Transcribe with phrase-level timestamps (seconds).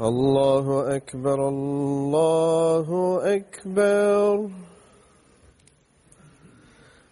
[0.00, 4.61] الله أكبر الله أكبر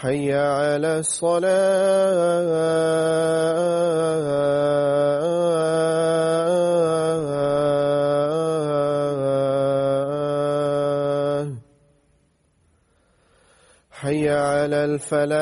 [0.00, 1.50] حي على الصلاة.
[13.90, 15.40] حي على الفلاح.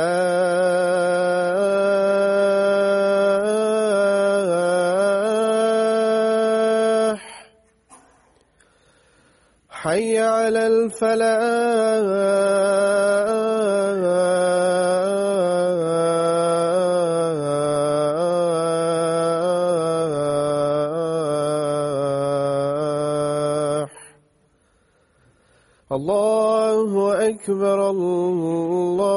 [9.70, 12.08] حي على الفلاح.
[27.37, 29.16] أكبر الله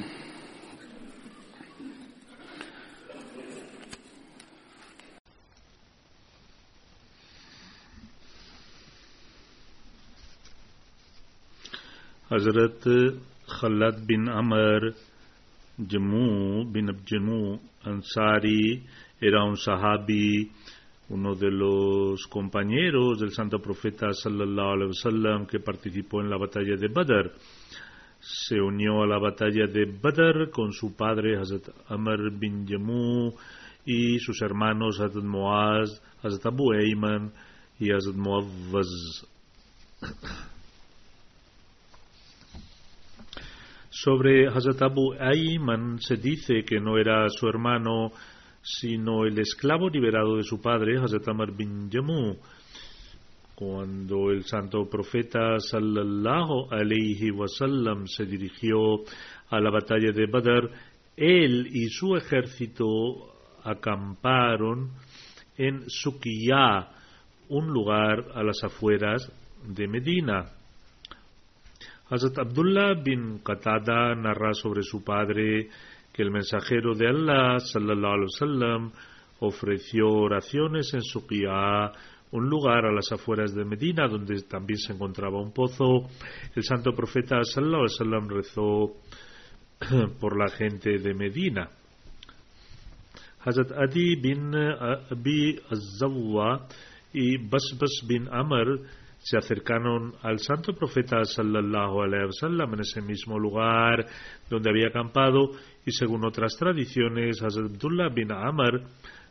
[12.31, 12.87] حضرت
[13.47, 14.89] خلط بن امر
[15.93, 17.57] جموں بن جموں
[17.87, 18.81] انصاری
[19.21, 20.49] era un sahabi,
[21.09, 26.75] uno de los compañeros del santo profeta sallallahu alaihi wasallam que participó en la batalla
[26.75, 27.33] de Badr.
[28.19, 33.31] Se unió a la batalla de Badr con su padre Hazrat Amr bin Yamu
[33.85, 37.31] y sus hermanos Hazrat Muaz, Hazrat Abu Ayman
[37.79, 39.27] y Hazrat Muawwaz.
[44.03, 48.11] Sobre Hazrat Abu Ayman se dice que no era su hermano,
[48.63, 52.35] sino el esclavo liberado de su padre, Hazrat Amr bin Jamu.
[53.53, 59.03] Cuando el santo profeta sallallahu alayhi wasallam se dirigió
[59.51, 60.71] a la batalla de Badr,
[61.15, 64.89] él y su ejército acamparon
[65.57, 66.89] en Suqiyá,
[67.49, 69.31] un lugar a las afueras
[69.63, 70.60] de Medina.
[72.11, 75.69] Hazrat Abdullah bin Qatada narra sobre su padre
[76.11, 78.91] que el mensajero de Allah sallallahu alaihi wasallam
[79.39, 81.89] ofreció oraciones en Suqiyá,
[82.33, 86.09] un lugar a las afueras de Medina donde también se encontraba un pozo.
[86.53, 88.93] El santo profeta sallallahu alaihi wasallam rezó
[90.19, 91.69] por la gente de Medina.
[93.39, 96.67] Hazrat Adi bin Abi Azawwa
[97.13, 98.81] y Basbas bin Amr
[99.23, 104.05] se acercaron al santo profeta sallallahu alaihi wasallam en ese mismo lugar
[104.49, 105.51] donde había acampado
[105.85, 108.81] y según otras tradiciones Abdullah bin Amr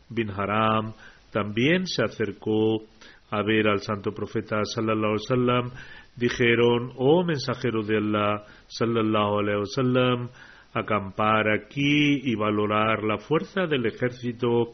[0.09, 0.93] bin Haram
[1.31, 2.83] también se acercó
[3.31, 5.71] a ver al santo profeta sallallahu alaihi wasallam
[6.15, 10.29] dijeron oh mensajero de Allah sallallahu alaihi wasallam
[10.73, 14.71] acampar aquí y valorar la fuerza del ejército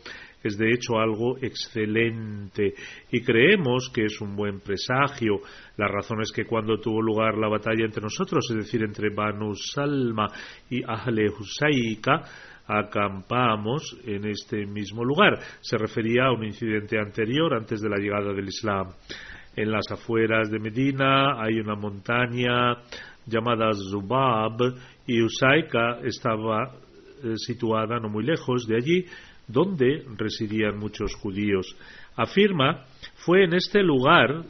[0.47, 2.73] es de hecho algo excelente
[3.11, 5.41] y creemos que es un buen presagio.
[5.77, 9.53] La razón es que cuando tuvo lugar la batalla entre nosotros, es decir, entre Banu
[9.53, 10.27] Salma
[10.69, 12.23] y Ahle Husaika,
[12.67, 15.39] acampamos en este mismo lugar.
[15.61, 18.87] Se refería a un incidente anterior antes de la llegada del Islam.
[19.55, 22.75] En las afueras de Medina hay una montaña
[23.25, 24.57] llamada Zubab
[25.07, 26.73] y Usaika estaba
[27.23, 29.05] eh, situada no muy lejos de allí
[29.47, 31.75] donde residían muchos judíos.
[32.15, 32.85] Afirma,
[33.15, 34.43] fue en este lugar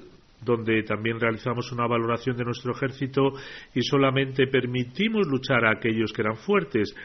[0.43, 3.33] donde también realizamos una valoración de nuestro ejército
[3.73, 6.95] y solamente permitimos luchar a aquellos que eran fuertes.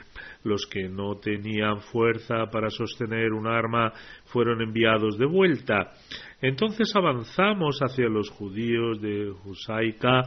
[0.45, 3.93] Los que no tenían fuerza para sostener un arma
[4.27, 5.93] fueron enviados de vuelta.
[6.41, 10.23] Entonces avanzamos hacia los judíos de Husaika.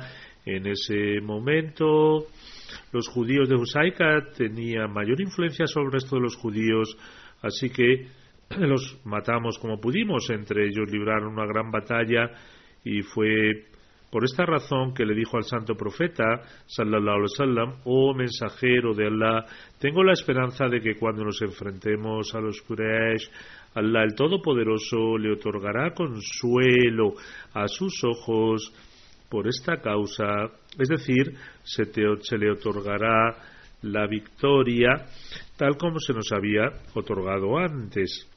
[0.46, 2.28] En ese momento,
[2.92, 6.98] los judíos de Husaika tenían mayor influencia sobre el resto de los judíos
[7.46, 8.08] Así que
[8.58, 12.32] los matamos como pudimos, entre ellos libraron una gran batalla
[12.84, 13.66] y fue
[14.12, 19.08] por esta razón que le dijo al santo profeta, sallallahu alaihi wasallam, oh mensajero de
[19.08, 19.46] Allah,
[19.80, 23.30] tengo la esperanza de que cuando nos enfrentemos a los Quraysh,
[23.74, 27.16] Allah el Todopoderoso le otorgará consuelo
[27.54, 28.74] a sus ojos
[29.30, 30.26] por esta causa,
[30.80, 31.34] es decir,
[31.64, 31.84] se,
[32.22, 33.36] se le otorgará
[33.86, 35.06] la victoria
[35.58, 38.28] tal como se nos había otorgado antes.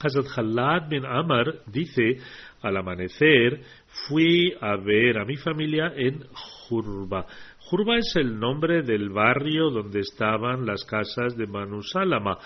[0.00, 2.18] Hazrat Khalad bin Amar dice,
[2.62, 3.60] al amanecer
[4.08, 6.24] fui a ver a mi familia en
[6.68, 7.26] Jurba.
[7.58, 12.38] Jurba es el nombre del barrio donde estaban las casas de Manu Salama.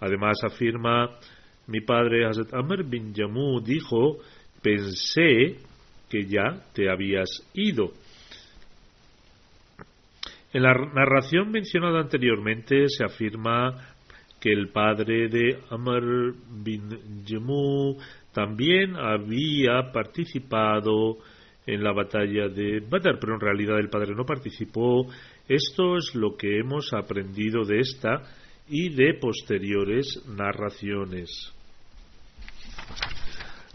[0.00, 1.18] Además afirma,
[1.66, 4.18] mi padre Hazrat Amr bin Yamu dijo,
[4.62, 5.58] pensé
[6.08, 7.92] que ya te habías ido.
[10.52, 13.94] En la narración mencionada anteriormente se afirma
[14.40, 17.98] que el padre de Amr bin Jemu
[18.32, 21.18] también había participado
[21.66, 25.06] en la batalla de Badr, pero en realidad el padre no participó.
[25.46, 28.22] Esto es lo que hemos aprendido de esta
[28.68, 31.52] y de posteriores narraciones.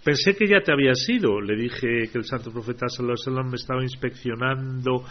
[0.04, 1.40] Pensé que ya te había sido.
[1.40, 5.06] Le dije que el santo profeta sallallahu alaihi me estaba inspeccionando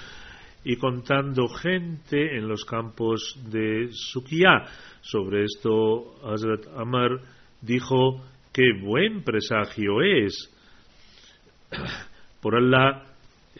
[0.65, 4.65] y contando gente en los campos de Sukiya.
[5.01, 7.21] Sobre esto, Hazrat Amar
[7.61, 10.51] dijo: ¡Qué buen presagio es!
[12.41, 13.05] Por Allah,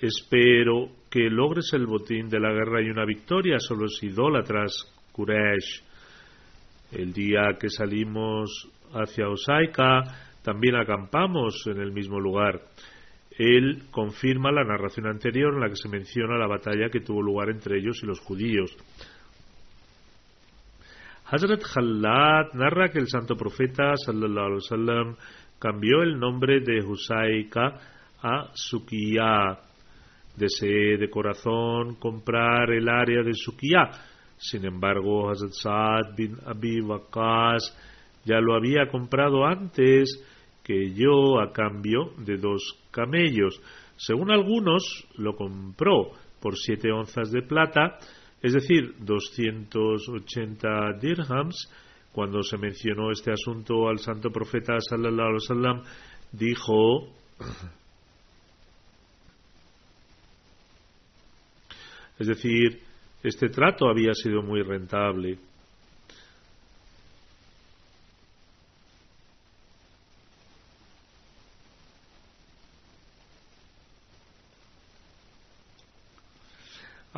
[0.01, 4.73] espero que logres el botín de la guerra y una victoria sobre los idólatras
[5.13, 5.83] Quraysh.
[6.93, 10.03] El día que salimos hacia Osaika,
[10.43, 12.61] también acampamos en el mismo lugar
[13.39, 17.51] él confirma la narración anterior en la que se menciona la batalla que tuvo lugar
[17.51, 18.77] entre ellos y los judíos.
[21.31, 25.17] Hazrat Khalad narra que el santo profeta sallallahu alaihi
[25.59, 27.81] cambió el nombre de Husaika
[28.23, 29.59] a Sukiya.
[30.37, 33.91] Deseé de corazón comprar el área de Sukiya.
[34.37, 37.79] Sin embargo, Hazrat Saad bin Abi Waqas
[38.25, 40.23] ya lo había comprado antes
[40.63, 43.61] que yo a cambio de dos camellos.
[43.97, 44.83] Según algunos,
[45.17, 47.99] lo compró por siete onzas de plata,
[48.43, 50.69] es decir, 280
[51.01, 51.71] dirhams.
[52.13, 55.83] Cuando se mencionó este asunto al santo profeta sallallahu alaihi wasallam,
[56.33, 57.09] dijo
[62.19, 62.81] Es decir,
[63.23, 65.39] este trato había sido muy rentable.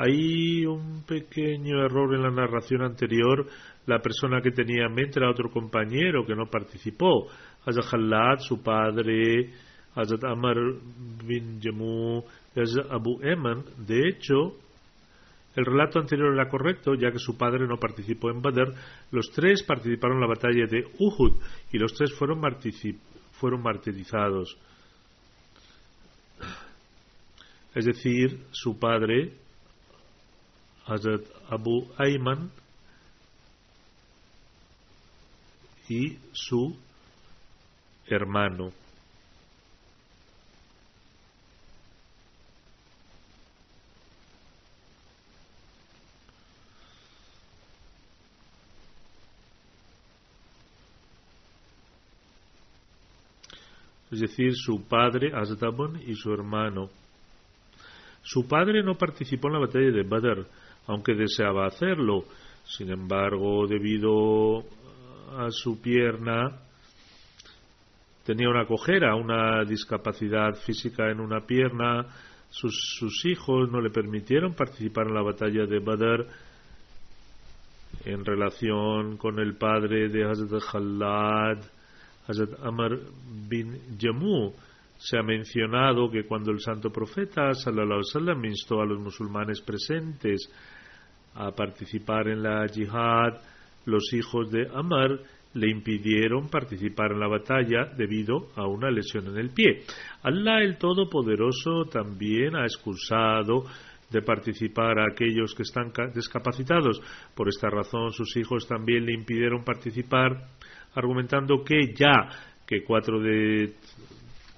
[0.04, 3.46] Hay un pequeño error en la narración anterior.
[3.86, 7.26] La persona que tenía en mente era otro compañero que no participó.
[7.64, 9.50] Hazrat Khalad, su padre,
[9.94, 10.56] Hazrat Amar
[11.24, 12.22] bin Jamu,
[12.54, 13.64] Hazrat Abu Eman.
[13.78, 14.58] De hecho,
[15.56, 18.74] el relato anterior era correcto, ya que su padre no participó en Badr.
[19.10, 21.40] Los tres participaron en la batalla de Uhud
[21.72, 22.42] y los tres fueron,
[23.32, 24.58] fueron martirizados.
[27.74, 29.32] Es decir, su padre,
[30.86, 32.50] Hazrat Abu Ayman,
[35.88, 36.76] y su
[38.06, 38.72] hermano.
[54.14, 56.88] es decir, su padre Asdabon y su hermano.
[58.22, 60.46] Su padre no participó en la batalla de Badr,
[60.86, 62.24] aunque deseaba hacerlo.
[62.64, 64.60] Sin embargo, debido
[65.36, 66.60] a su pierna,
[68.24, 72.06] tenía una cojera, una discapacidad física en una pierna.
[72.50, 76.26] Sus, hijos no le permitieron participar en la batalla de Badr
[78.04, 81.58] en relación con el padre de Hazrat Khalad
[82.26, 82.98] Hazrat Amar
[83.48, 84.52] bin Jammu
[84.96, 90.50] se ha mencionado que cuando el santo profeta sallallahu alaihi instó a los musulmanes presentes
[91.34, 93.40] a participar en la yihad,
[93.86, 95.20] los hijos de Amar
[95.54, 99.82] le impidieron participar en la batalla debido a una lesión en el pie.
[100.22, 103.64] Allah el Todopoderoso también ha excusado
[104.10, 107.00] de participar a aquellos que están discapacitados.
[107.34, 110.48] Por esta razón sus hijos también le impidieron participar
[110.94, 112.28] argumentando que ya
[112.66, 113.74] que cuatro de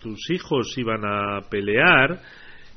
[0.07, 2.21] tus hijos iban a pelear,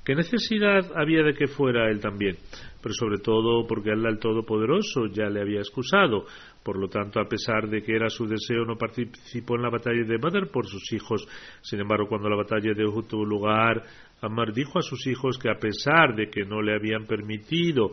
[0.04, 2.38] ¿qué necesidad había de que fuera él también?
[2.82, 6.26] Pero sobre todo porque Allah el Todopoderoso ya le había excusado.
[6.64, 10.04] Por lo tanto, a pesar de que era su deseo, no participó en la batalla
[10.04, 11.28] de Badr por sus hijos.
[11.62, 13.84] Sin embargo, cuando la batalla de Uhud tuvo lugar,
[14.22, 17.92] Ammar dijo a sus hijos que a pesar de que no le habían permitido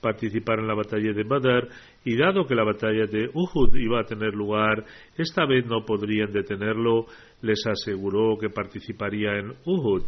[0.00, 1.68] participar en la batalla de Badr
[2.04, 4.84] y dado que la batalla de Uhud iba a tener lugar,
[5.16, 7.06] esta vez no podrían detenerlo,
[7.42, 10.02] les aseguró que participaría en Uhud.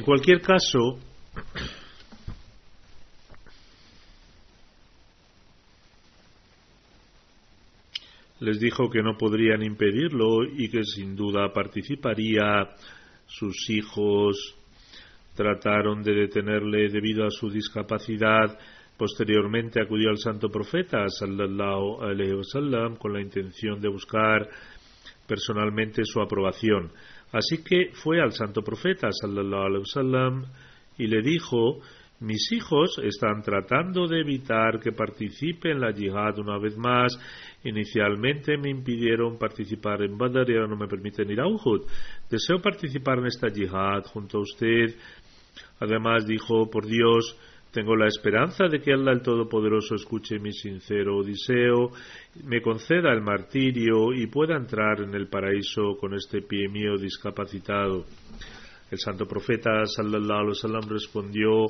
[0.00, 0.98] En cualquier caso,
[8.40, 12.70] les dijo que no podrían impedirlo y que sin duda participaría.
[13.26, 14.56] Sus hijos
[15.34, 18.58] trataron de detenerle debido a su discapacidad.
[18.96, 24.48] Posteriormente acudió al santo profeta sallallahu alaihi wasallam con la intención de buscar
[25.26, 26.90] personalmente su aprobación.
[27.32, 30.44] Así que fue al santo profeta sallallahu alaihi wasallam
[30.98, 31.80] y le dijo
[32.20, 37.18] mis hijos están tratando de evitar que participe en la yihad una vez más.
[37.64, 41.86] Inicialmente me impidieron participar en Badr y ahora no me permiten ir a Uhud.
[42.28, 44.94] Deseo participar en esta yihad junto a usted.
[45.78, 47.38] Además dijo, por Dios,
[47.72, 51.90] tengo la esperanza de que Allah el Todopoderoso escuche mi sincero odiseo,
[52.44, 58.04] me conceda el martirio y pueda entrar en el paraíso con este pie mío discapacitado.
[58.90, 61.66] El santo profeta sallallahu alaihi wasallam respondió,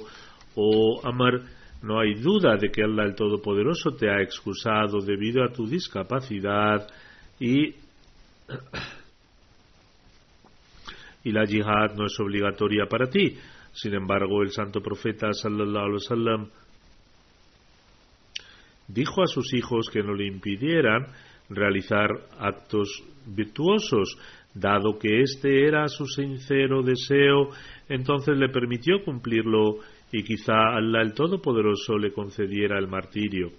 [0.57, 1.43] oh Amar,
[1.83, 6.87] no hay duda de que Allah el Todopoderoso te ha excusado debido a tu discapacidad
[7.39, 7.69] y,
[11.25, 13.37] y la yihad no es obligatoria para ti.
[13.73, 16.51] Sin embargo, el santo profeta sallallahu alaihi wasallam
[18.89, 21.07] dijo a sus hijos que no le impidieran
[21.49, 22.09] realizar
[22.39, 24.17] actos virtuosos,
[24.55, 27.51] dado que este era su sincero deseo,
[27.89, 29.79] entonces le permitió cumplirlo
[30.13, 33.51] y quizá Allah el Todopoderoso le concediera el martirio.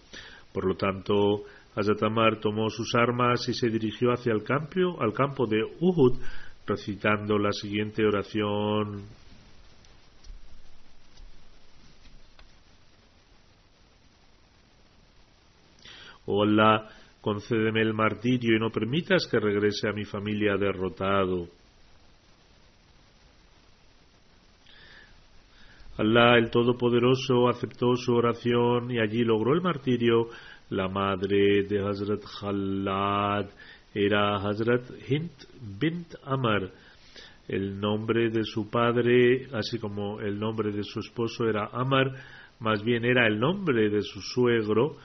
[0.54, 1.44] Por lo tanto,
[1.76, 6.20] Azatamar tomó sus armas y se dirigió hacia el campo, al campo de Uhud,
[6.68, 9.04] recitando la siguiente oración.
[16.40, 16.88] Allah,
[17.20, 21.48] concédeme el martirio y no permitas que regrese a mi familia derrotado.
[25.98, 30.30] Allah el Todopoderoso aceptó su oración y allí logró el martirio.
[30.70, 33.46] La madre de Hazrat Khalad
[33.94, 35.30] era Hazrat Hind
[35.80, 36.72] bint Amar.
[37.48, 42.12] El nombre de su padre, así como el nombre de su esposo era Amar,
[42.60, 44.96] más bien era el nombre de su suegro,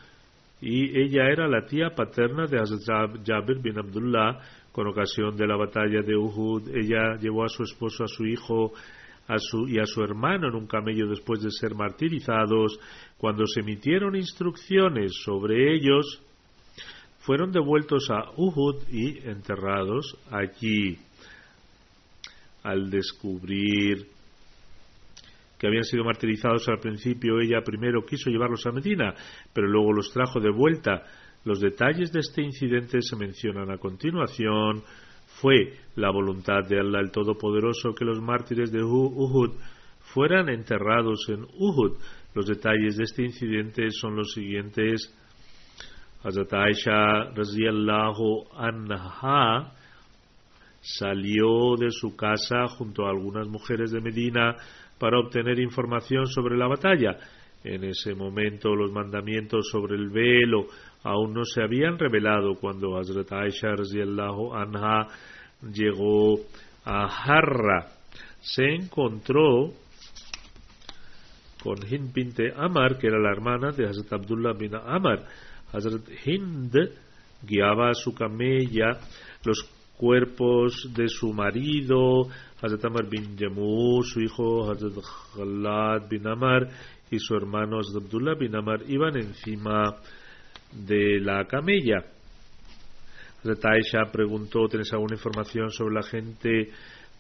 [0.61, 4.41] y ella era la tía paterna de Hazrat Jabir bin Abdullah.
[4.73, 8.73] Con ocasión de la batalla de Uhud, ella llevó a su esposo, a su hijo,
[9.69, 12.79] y a su hermano en un camello después de ser martirizados,
[13.19, 16.23] cuando se emitieron instrucciones sobre ellos,
[17.21, 20.99] fueron devueltos a Uhud y enterrados allí.
[22.63, 24.07] Al descubrir
[25.59, 29.15] que habían sido martirizados al principio, ella primero quiso llevarlos a Medina,
[29.53, 31.03] pero luego los trajo de vuelta.
[31.45, 34.83] Los detalles de este incidente se mencionan a continuación,
[35.41, 39.53] fue la voluntad de Allah el Todopoderoso que los mártires de Uhud
[40.13, 41.99] fueran enterrados en Uhud.
[42.35, 45.15] Los detalles de este incidente son los siguientes.
[46.23, 47.33] Hazrat Aisha
[48.57, 49.73] anha
[50.81, 54.55] salió de su casa junto a algunas mujeres de Medina
[54.99, 57.17] para obtener información sobre la batalla.
[57.65, 60.67] En ese momento los mandamientos sobre el velo
[61.03, 63.69] aún no se habían revelado cuando Hazrat Aisha
[64.55, 65.07] anha
[65.73, 66.39] llegó
[66.85, 67.87] a Harra.
[68.41, 69.73] Se encontró
[71.63, 75.25] con Hind Amar, que era la hermana de Hazrat Abdullah bin Amar.
[75.73, 76.75] Hazrat Hind
[77.43, 78.99] guiaba a su camella
[79.45, 82.29] los cuerpos de su marido,
[82.61, 84.95] Hazrat Amar bin Jammu, su hijo Hazrat
[85.35, 86.67] Khalad bin Amar
[87.11, 89.95] y su hermano Hazrat Abdullah bin Amar iban encima
[90.73, 92.03] de la camella.
[93.41, 96.71] Hazrat Aisha preguntó, ¿tienes alguna información sobre la gente,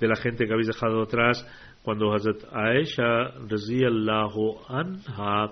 [0.00, 1.46] de la gente que habéis dejado atrás?
[1.82, 5.50] Cuando Hazrat Aisha, Allahu anha,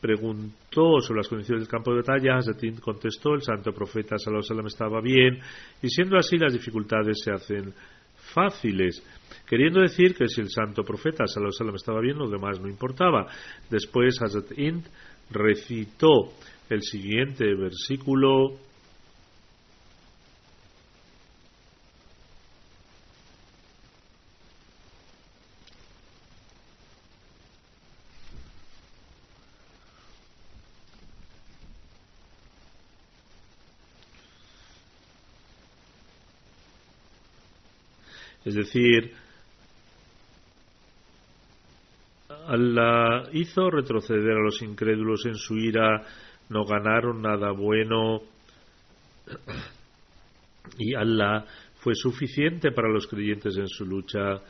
[0.00, 5.00] preguntó sobre las condiciones del campo de batalla, Hazrat contestó, el santo profeta sallallahu estaba
[5.00, 5.40] bien,
[5.82, 7.74] y siendo así las dificultades se hacen
[8.32, 9.02] fáciles,
[9.46, 13.26] queriendo decir que si el santo profeta alaihi estaba bien, lo demás no importaba.
[13.70, 14.84] Después Hazrat Ind
[15.30, 16.32] recitó
[16.68, 18.56] el siguiente versículo
[38.52, 39.14] Es decir,
[42.28, 46.02] Allah hizo retroceder a los incrédulos en su ira
[46.50, 48.20] no ganaron nada bueno
[50.76, 54.42] y Allah fue suficiente para los creyentes en su lucha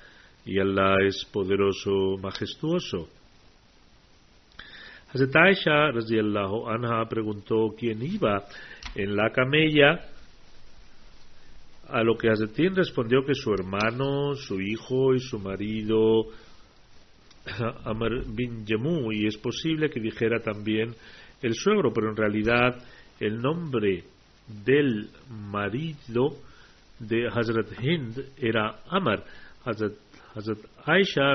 [0.44, 3.08] y Allah es poderoso, majestuoso.
[5.14, 8.46] Hazrat Aisha anha preguntó quién iba
[8.96, 10.11] en la camella
[11.92, 16.24] a lo que Hazetín respondió que su hermano, su hijo y su marido
[17.84, 20.94] Amr bin Yemu y es posible que dijera también
[21.42, 22.82] el suegro, pero en realidad
[23.20, 24.04] el nombre
[24.64, 26.36] del marido
[26.98, 29.24] de Hazrat Hind era Amar.
[29.64, 29.92] Hazrat,
[30.34, 31.34] Hazrat Aisha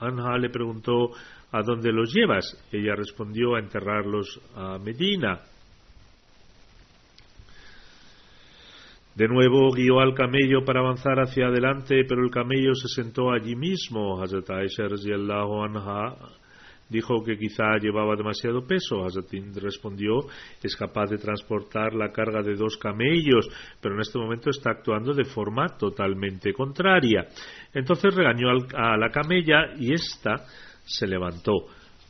[0.00, 1.10] anha le preguntó
[1.52, 2.56] ¿a dónde los llevas?
[2.72, 5.40] Ella respondió a enterrarlos a Medina.
[9.14, 13.54] De nuevo guió al camello para avanzar hacia adelante, pero el camello se sentó allí
[13.54, 14.22] mismo.
[14.22, 16.16] Hazrat Aisha anha
[16.88, 19.04] dijo que quizá llevaba demasiado peso.
[19.04, 20.20] Hazatín respondió,
[20.62, 23.48] es capaz de transportar la carga de dos camellos,
[23.82, 27.26] pero en este momento está actuando de forma totalmente contraria.
[27.74, 30.46] Entonces regañó a la camella y ésta
[30.84, 31.66] se levantó.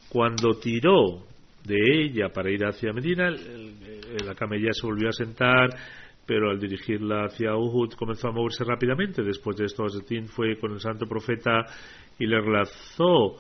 [0.09, 1.25] Cuando tiró
[1.65, 5.71] de ella para ir hacia Medina, la camella se volvió a sentar,
[6.33, 9.23] pero al dirigirla hacia Uhud comenzó a moverse rápidamente.
[9.23, 11.67] Después de esto, Azetín fue con el santo profeta
[12.19, 13.37] y le relazó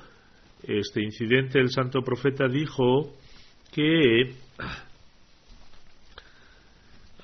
[0.63, 1.59] este incidente.
[1.59, 3.15] El santo profeta dijo
[3.73, 4.35] que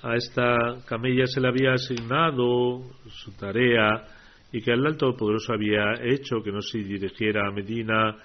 [0.03, 4.07] a esta camella se le había asignado su tarea
[4.51, 8.17] y que el Todopoderoso había hecho que no se dirigiera a Medina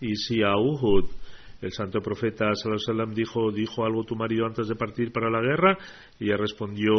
[0.00, 1.04] y sí a Uhud.
[1.60, 5.76] El santo profeta sallam dijo, dijo algo tu marido antes de partir para la guerra
[6.20, 6.94] y ella respondió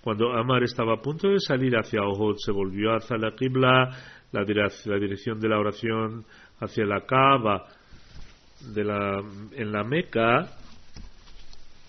[0.00, 3.90] cuando Amar estaba a punto de salir hacia Uhud se volvió hacia la Qibla,
[4.32, 4.44] la,
[4.86, 6.24] la dirección de la oración
[6.58, 7.66] hacia la Kaaba
[8.74, 10.50] de la, en la Meca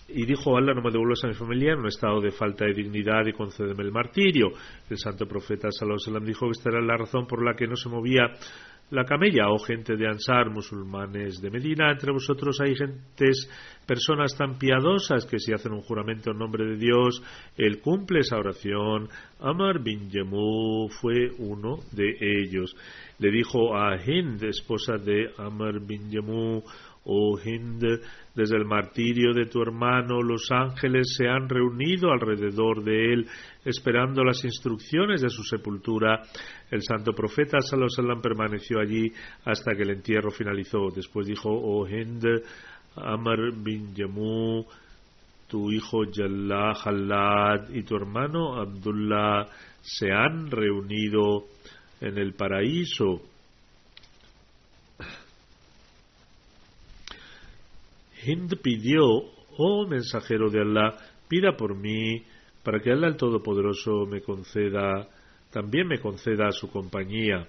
[0.08, 2.74] y dijo Allah no me devuelvas a mi familia en un estado de falta de
[2.74, 4.52] dignidad y concédeme el martirio.
[4.88, 7.88] El santo profeta sallallahu dijo que esta era la razón por la que no se
[7.88, 8.30] movía
[8.90, 13.48] la camella oh gente de Ansar, musulmanes de Medina, entre vosotros hay gentes,
[13.86, 17.22] personas tan piadosas que si hacen un juramento en nombre de Dios,
[17.56, 19.08] él cumple esa oración.
[19.40, 22.76] Amar bin Yemu fue uno de ellos.
[23.18, 26.62] Le dijo a Hind, esposa de Amar bin Yemu,
[27.06, 27.82] Oh Hind,
[28.34, 33.26] desde el martirio de tu hermano los ángeles se han reunido alrededor de él,
[33.64, 36.22] esperando las instrucciones de su sepultura.
[36.70, 39.12] El santo profeta Sallallahu permaneció allí
[39.44, 40.88] hasta que el entierro finalizó.
[40.94, 42.24] Después dijo, Oh Hind,
[42.96, 44.64] Amr bin Yamu,
[45.48, 49.46] tu hijo Jallah Halad y tu hermano Abdullah
[49.80, 51.44] se han reunido
[52.00, 53.20] en el paraíso
[58.24, 59.04] Hind pidió,
[59.58, 60.96] oh mensajero de Allah,
[61.28, 62.22] pida por mí,
[62.62, 65.08] para que Allah el Todopoderoso me conceda,
[65.50, 67.46] también me conceda su compañía.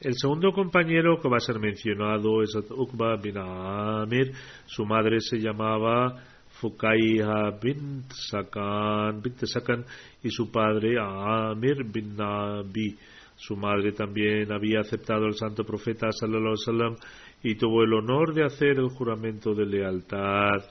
[0.00, 4.32] El segundo compañero que va a ser mencionado es Uqba bin Amir.
[4.64, 6.16] Su madre se llamaba
[6.52, 9.84] Fukaiha bin Sakan, Sakan
[10.22, 12.96] y su padre Amir bin Nabi.
[13.40, 16.94] Su madre también había aceptado al santo profeta sallallahu
[17.42, 20.62] y tuvo el honor de hacer el juramento de lealtad.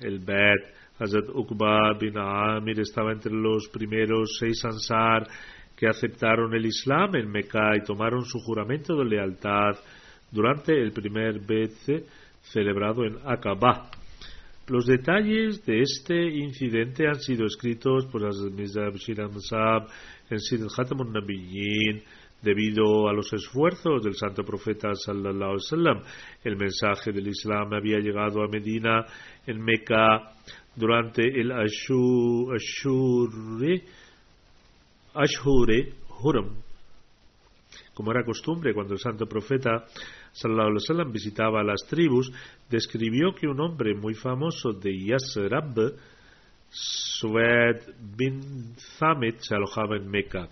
[0.00, 0.62] El Bet,
[1.00, 5.26] Hazrat Uqba bin Amir estaba entre los primeros seis ansar
[5.76, 9.74] que aceptaron el Islam en Mecca y tomaron su juramento de lealtad
[10.30, 12.06] durante el primer Bet
[12.42, 13.90] celebrado en Aqaba.
[14.68, 19.20] Los detalles de este incidente han sido escritos por Hazrat Mirza Bashir
[20.32, 22.02] en Sid Khatamun Nabiyyin
[22.42, 26.02] debido a los esfuerzos del santo profeta sallallahu alaihi
[26.42, 29.04] El mensaje del Islam había llegado a Medina
[29.46, 30.32] en Meca
[30.74, 33.84] durante el Ashur, Ashure
[35.14, 36.56] Ashure Huram.
[37.94, 39.84] Como era costumbre cuando el santo profeta
[40.32, 42.32] sallallahu alaihi visitaba las tribus,
[42.70, 45.74] describió que un hombre muy famoso de Yasrab
[46.72, 47.82] Sued
[48.16, 50.48] bin Thamit se alojaba en Meca.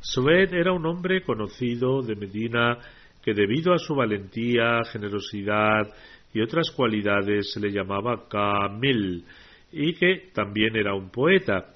[0.00, 2.78] Sued era un hombre conocido de Medina
[3.22, 5.88] que debido a su valentía, generosidad
[6.34, 9.24] y otras cualidades se le llamaba Kamil
[9.72, 11.70] y que también era un poeta.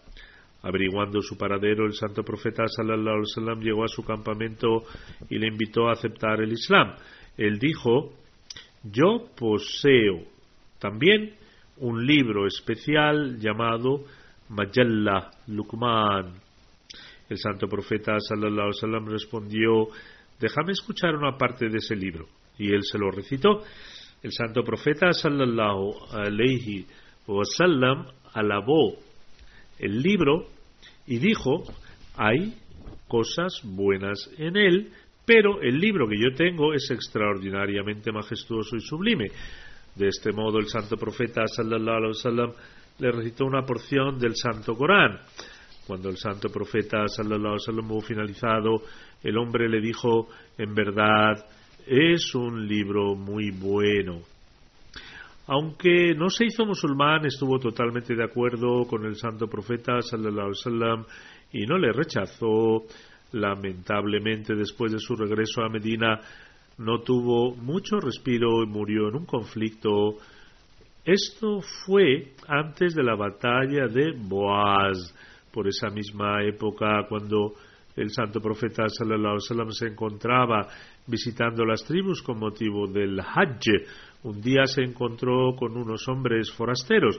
[0.61, 4.83] Averiguando su paradero, el santo profeta sallallahu alaihi llegó a su campamento
[5.31, 6.95] y le invitó a aceptar el Islam.
[7.37, 8.13] Él dijo:
[8.83, 10.25] Yo poseo
[10.79, 11.35] también
[11.81, 14.05] un libro especial llamado
[14.49, 16.35] Majalla Lukman.
[17.29, 19.89] El santo profeta sallallahu alaihi respondió,
[20.41, 22.27] déjame escuchar una parte de ese libro.
[22.59, 23.63] Y él se lo recitó.
[24.23, 26.87] El santo profeta sallallahu alaihi
[27.27, 28.97] wasallam alabó
[29.79, 30.47] el libro
[31.07, 31.63] y dijo,
[32.17, 32.55] hay
[33.07, 34.91] cosas buenas en él,
[35.25, 39.27] pero el libro que yo tengo es extraordinariamente majestuoso y sublime.
[39.99, 42.53] De este modo, el santo profeta sallallahu alaihi wasallam
[43.01, 45.19] le recitó una porción del santo Corán.
[45.89, 48.83] Cuando el santo profeta sallallahu alaihi wasallam hubo finalizado,
[49.25, 51.45] el hombre le dijo, en verdad,
[51.85, 54.21] es un libro muy bueno.
[55.49, 60.59] Aunque no se hizo musulmán, estuvo totalmente de acuerdo con el santo profeta sallallahu alaihi
[60.65, 61.05] wasallam
[61.53, 62.85] y no le rechazó.
[63.33, 66.21] Lamentablemente, después de su regreso a Medina,
[66.79, 70.17] no tuvo mucho respiro y murió en un conflicto.
[71.05, 75.15] Esto fue antes de la batalla de Boaz,
[75.53, 77.55] por esa misma época cuando
[77.97, 80.69] el santo profeta sallallahu se encontraba
[81.07, 83.67] visitando las tribus con motivo del Hajj.
[84.23, 87.19] Un día se encontró con unos hombres forasteros.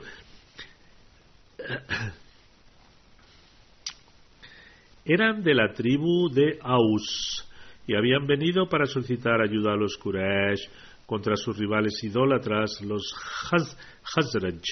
[5.04, 7.49] eran de la tribu de Aus
[7.90, 10.60] y habían venido para solicitar ayuda a los Quraysh
[11.06, 13.12] contra sus rivales idólatras, los
[13.50, 14.62] Hazraj.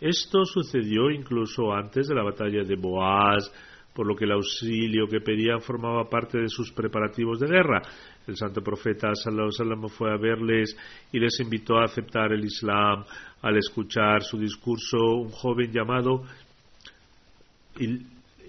[0.00, 3.52] Esto sucedió incluso antes de la batalla de Boaz,
[3.94, 7.82] por lo que el auxilio que pedían formaba parte de sus preparativos de guerra.
[8.26, 10.76] El santo profeta sallallahu fue a verles
[11.12, 13.04] y les invitó a aceptar el Islam.
[13.42, 16.24] Al escuchar su discurso, un joven llamado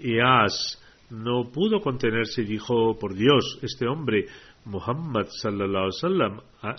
[0.02, 4.26] Ias no pudo contenerse y dijo, por Dios, este hombre,
[4.65, 6.76] Muhammad sallallahu alaihi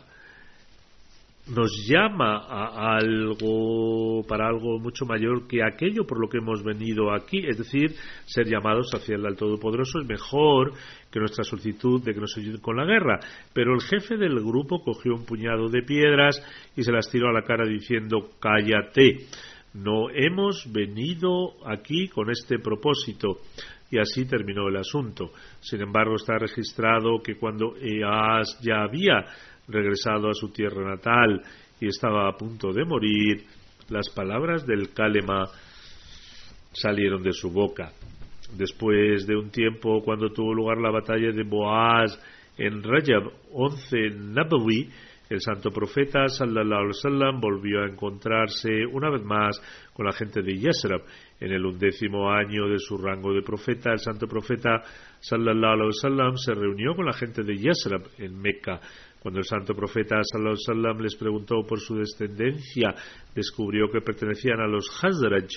[1.54, 7.12] nos llama a algo para algo mucho mayor que aquello por lo que hemos venido
[7.12, 7.94] aquí, es decir,
[8.26, 10.72] ser llamados hacia el Todopoderoso es mejor
[11.10, 13.18] que nuestra solicitud de que nos ayuden con la guerra.
[13.54, 16.42] Pero el jefe del grupo cogió un puñado de piedras
[16.76, 19.26] y se las tiró a la cara diciendo cállate.
[19.74, 23.38] No hemos venido aquí con este propósito.
[23.90, 25.33] Y así terminó el asunto.
[25.61, 29.24] Sin embargo, está registrado que cuando Eas ya había
[29.66, 31.42] regresado a su tierra natal
[31.81, 33.44] y estaba a punto de morir,
[33.88, 35.46] las palabras del Kalema
[36.72, 37.92] salieron de su boca.
[38.57, 42.18] Después de un tiempo, cuando tuvo lugar la batalla de Boaz
[42.57, 44.88] en Rajab 11 Nabawi,
[45.28, 49.60] el santo profeta sallallahu alaihi wasallam volvió a encontrarse una vez más
[49.92, 51.02] con la gente de Yasrab.
[51.40, 54.82] En el undécimo año de su rango de profeta, el santo profeta
[55.20, 58.80] sallallahu alaihi wasallam se reunió con la gente de Yasrab en Meca.
[59.20, 62.94] Cuando el santo profeta sallallahu alaihi wasallam les preguntó por su descendencia,
[63.34, 65.48] descubrió que pertenecían a los Hazraj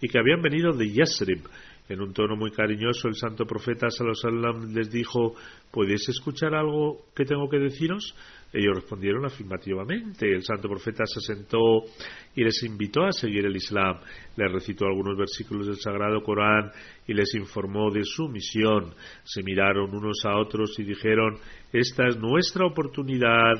[0.00, 1.42] y que habían venido de Yasrib.
[1.88, 5.34] En un tono muy cariñoso, el santo profeta sallallahu les dijo:
[5.72, 8.14] ¿Podéis escuchar algo que tengo que deciros?
[8.52, 10.30] Ellos respondieron afirmativamente.
[10.30, 11.84] El santo profeta se sentó
[12.34, 14.00] y les invitó a seguir el Islam.
[14.36, 16.70] Les recitó algunos versículos del Sagrado Corán
[17.06, 18.92] y les informó de su misión.
[19.22, 21.36] Se miraron unos a otros y dijeron,
[21.72, 23.54] esta es nuestra oportunidad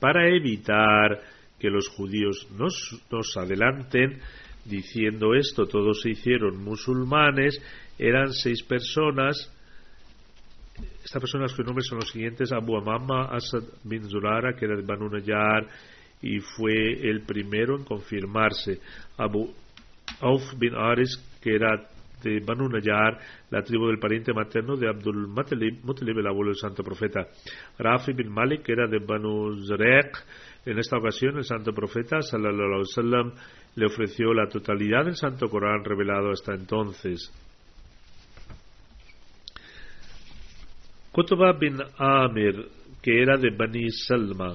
[0.00, 1.20] para evitar
[1.58, 2.74] que los judíos nos,
[3.10, 4.20] nos adelanten.
[4.64, 7.60] Diciendo esto, todos se hicieron musulmanes,
[7.98, 9.52] eran seis personas,
[11.04, 14.82] estas personas cuyos nombres son los siguientes: Abu Amama Asad bin Zurara, que era de
[14.82, 15.68] Banu Nayar
[16.22, 18.80] y fue el primero en confirmarse.
[19.18, 19.52] Abu
[20.20, 21.76] Auf bin Aris, que era
[22.22, 23.18] de Banu Nayar,
[23.50, 27.26] la tribu del pariente materno de Abdul Mutalib, el abuelo del santo profeta.
[27.78, 30.16] Rafi bin Malik, que era de Banu Zarek.
[30.64, 33.32] En esta ocasión, el santo profeta, sallallahu alaihi wasallam,
[33.76, 37.30] le ofreció la totalidad del santo Corán revelado hasta entonces.
[41.14, 42.56] Qutba bin Amir,
[43.00, 44.52] que era de Bani Salma.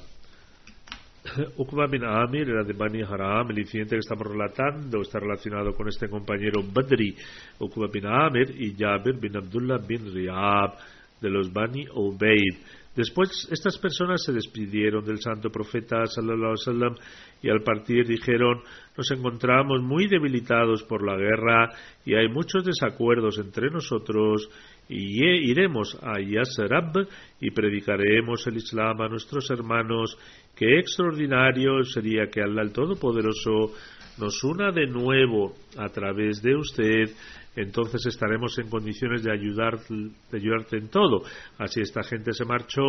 [1.57, 3.49] Uqba bin Amir era de Bani Haram.
[3.51, 7.15] El incidente que estamos relatando está relacionado con este compañero Badri,
[7.59, 10.73] Uqba bin Amir, y Jabir bin Abdullah bin Riyab,
[11.21, 12.57] de los Bani Ubaid.
[12.93, 16.95] Después estas personas se despidieron del santo profeta sallallahu wasallam
[17.41, 18.61] y al partir dijeron
[18.97, 21.69] nos encontramos muy debilitados por la guerra
[22.05, 24.49] y hay muchos desacuerdos entre nosotros
[24.89, 27.07] y iremos a Yasrab
[27.39, 30.17] y predicaremos el Islam a nuestros hermanos.
[30.55, 33.71] Qué extraordinario sería que Allah el Todopoderoso
[34.17, 37.05] nos una de nuevo a través de usted,
[37.55, 41.23] entonces estaremos en condiciones de, ayudar, de ayudarte en todo.
[41.57, 42.83] Así esta gente se marchó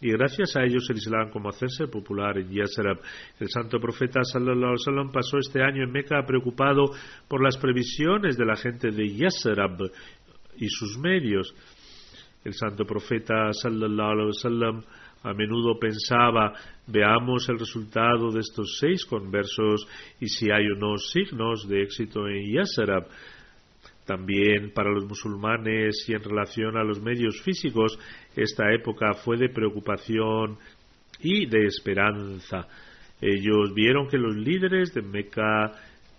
[0.00, 3.00] y gracias a ellos el Islam como hacerse popular en Yasrab.
[3.38, 6.90] El santo profeta sallallahu alaihi pasó este año en Meca preocupado
[7.28, 9.78] por las previsiones de la gente de Yasrab
[10.56, 11.54] y sus medios.
[12.44, 14.82] El santo profeta sallallahu alaihi wasallam
[15.22, 16.52] a menudo pensaba
[16.86, 19.86] veamos el resultado de estos seis conversos
[20.20, 23.06] y si hay unos signos de éxito en Yasrab.
[24.04, 27.96] También para los musulmanes y en relación a los medios físicos,
[28.34, 30.58] esta época fue de preocupación
[31.20, 32.66] y de esperanza.
[33.20, 35.70] Ellos vieron que los líderes de Meca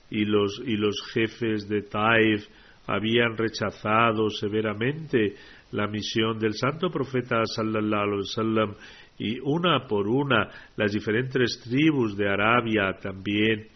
[0.10, 2.48] y los, y los jefes de Taif
[2.88, 5.36] habían rechazado severamente
[5.72, 8.76] la misión del santo profeta sallallahu alaihi
[9.18, 13.68] y una por una las diferentes tribus de Arabia también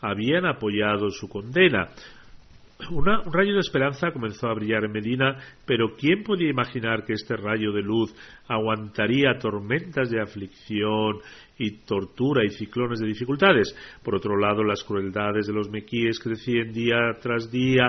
[0.00, 1.88] habían apoyado su condena.
[2.90, 7.36] un rayo de esperanza comenzó a brillar en Medina, pero ¿quién podía imaginar que este
[7.36, 8.14] rayo de luz
[8.48, 11.18] aguantaría tormentas de aflicción
[11.58, 13.74] y tortura y ciclones de dificultades?
[14.04, 17.88] Por otro lado, las crueldades de los mequíes crecían día tras día,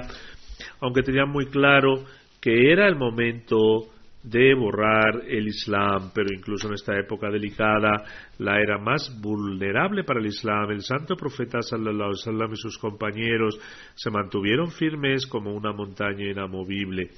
[0.82, 2.04] aunque tenían muy claro
[2.42, 3.92] que era el momento
[4.24, 8.04] de borrar el Islam, pero incluso en esta época delicada,
[8.40, 13.58] la era más vulnerable para el Islam, el santo profeta sallallahu alaihi y sus compañeros
[13.96, 17.12] se mantuvieron firmes como una montaña inamovible.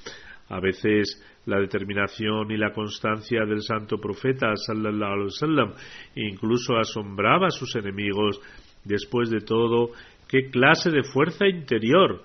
[0.49, 5.73] A veces la determinación y la constancia del santo profeta sallallahu alaihi wasallam
[6.15, 8.39] incluso asombraba a sus enemigos.
[8.83, 9.91] Después de todo,
[10.27, 12.23] ¿qué clase de fuerza interior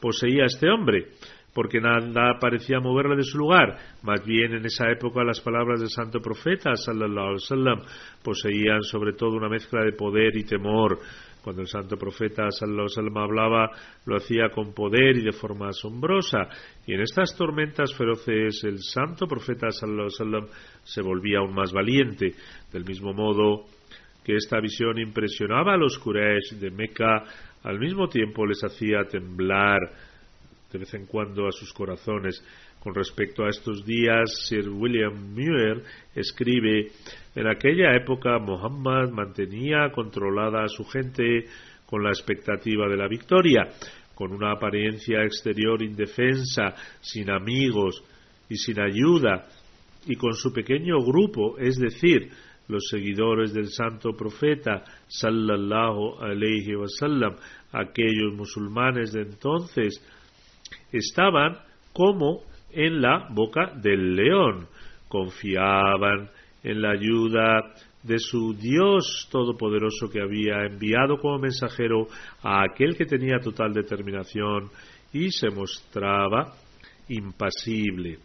[0.00, 1.08] poseía este hombre?
[1.54, 3.76] porque nada parecía moverle de su lugar.
[4.02, 7.36] Más bien en esa época las palabras del santo profeta sallallahu
[8.22, 10.98] poseían sobre todo una mezcla de poder y temor.
[11.42, 13.70] Cuando el santo profeta sallallahu hablaba,
[14.04, 16.48] lo hacía con poder y de forma asombrosa.
[16.86, 20.48] Y en estas tormentas feroces el santo profeta sallallahu
[20.82, 22.34] se volvía aún más valiente.
[22.70, 23.64] Del mismo modo
[24.22, 27.24] que esta visión impresionaba a los Quraysh de Meca,
[27.62, 29.78] al mismo tiempo les hacía temblar
[30.72, 32.42] de vez en cuando a sus corazones.
[32.80, 35.82] Con respecto a estos días, Sir William Muir
[36.14, 36.92] escribe,
[37.34, 41.44] en aquella época Muhammad mantenía controlada a su gente
[41.84, 43.68] con la expectativa de la victoria,
[44.14, 48.02] con una apariencia exterior indefensa, sin amigos
[48.48, 49.46] y sin ayuda,
[50.06, 52.30] y con su pequeño grupo, es decir,
[52.70, 57.36] los seguidores del santo profeta sallallahu alayhi wasallam,
[57.72, 60.00] aquellos musulmanes de entonces,
[60.92, 61.58] estaban
[61.92, 64.66] como en la boca del león.
[65.08, 66.30] Confiaban
[66.62, 72.06] en la ayuda de su Dios Todopoderoso que había enviado como mensajero
[72.42, 74.70] a aquel que tenía total determinación
[75.12, 76.54] y se mostraba
[77.08, 78.18] impasible.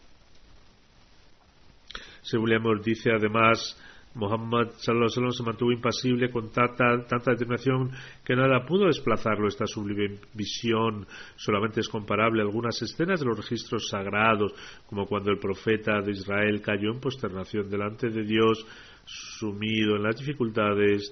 [2.21, 2.49] Según
[2.84, 3.77] dice además
[4.15, 7.91] Muhammad sallallahu se mantuvo impasible con tanta determinación
[8.23, 9.47] que nada pudo desplazarlo.
[9.47, 14.54] Esta sublime visión solamente es comparable a algunas escenas de los registros sagrados,
[14.88, 18.65] como cuando el profeta de Israel cayó en posternación delante de Dios,
[19.06, 21.12] sumido en las dificultades.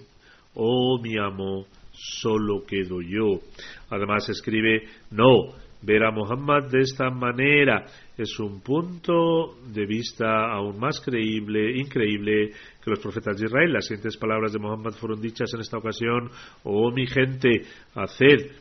[0.56, 3.42] Oh mi amo, solo quedo yo.
[3.90, 5.50] Además escribe, no,
[5.84, 7.86] ver a Muhammad de esta manera
[8.18, 12.52] es un punto de vista aún más creíble, increíble
[12.84, 13.74] que los profetas de Israel.
[13.74, 16.30] Las siguientes palabras de Muhammad fueron dichas en esta ocasión,
[16.64, 17.64] oh mi gente,
[17.96, 18.52] haced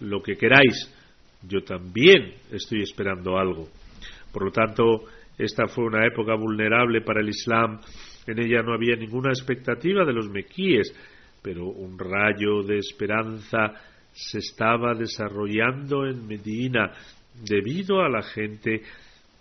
[0.00, 0.92] lo que queráis,
[1.48, 3.68] yo también estoy esperando algo.
[4.32, 5.04] Por lo tanto,
[5.38, 7.80] esta fue una época vulnerable para el Islam.
[8.26, 10.92] En ella no había ninguna expectativa de los mequíes,
[11.42, 13.74] pero un rayo de esperanza
[14.14, 16.92] se estaba desarrollando en Medina
[17.42, 18.80] debido a la gente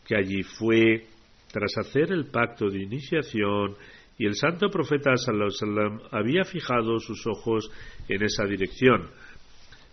[0.05, 1.05] que allí fue
[1.51, 3.75] tras hacer el pacto de iniciación
[4.17, 7.69] y el santo profeta sallam, había fijado sus ojos
[8.09, 9.09] en esa dirección.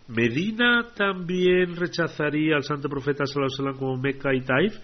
[0.09, 4.75] ¿Medina también rechazaría al santo profeta sallam, como Meca y Taif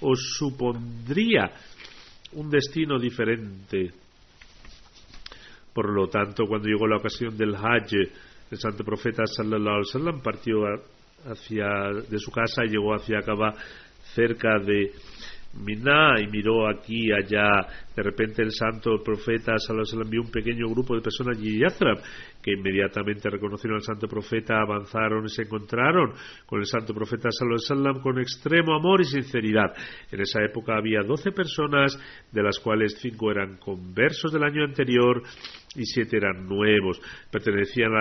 [0.00, 1.52] o supondría
[2.32, 3.90] un destino diferente?
[5.74, 7.92] Por lo tanto, cuando llegó la ocasión del Hajj,
[8.52, 10.56] el santo profeta sallallahu alaihi wasallam partió
[11.24, 11.66] hacia
[12.08, 13.54] de su casa y llegó hacia Kaaba
[14.14, 14.92] cerca de
[15.54, 17.66] Miná y miró aquí allá.
[17.94, 21.98] De repente el santo profeta sallallahu alaihi envió un pequeño grupo de personas y Yathrab
[22.42, 26.12] que inmediatamente reconocieron al santo profeta, avanzaron y se encontraron
[26.46, 29.74] con el santo profeta sallallahu con extremo amor y sinceridad.
[30.10, 31.98] En esa época había doce personas,
[32.32, 35.22] de las cuales cinco eran conversos del año anterior
[35.74, 37.00] y siete eran nuevos.
[37.30, 37.92] Pertenecían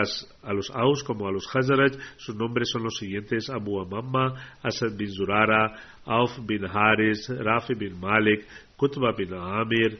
[0.44, 1.92] a los Aus como a los Hazaraj.
[2.18, 5.74] Sus nombres son los siguientes: Abu Amamma, Asad bin Zurara,
[6.06, 8.46] Auf bin Haris, Rafi bin Malik,
[8.78, 10.00] Kutba bin Amir,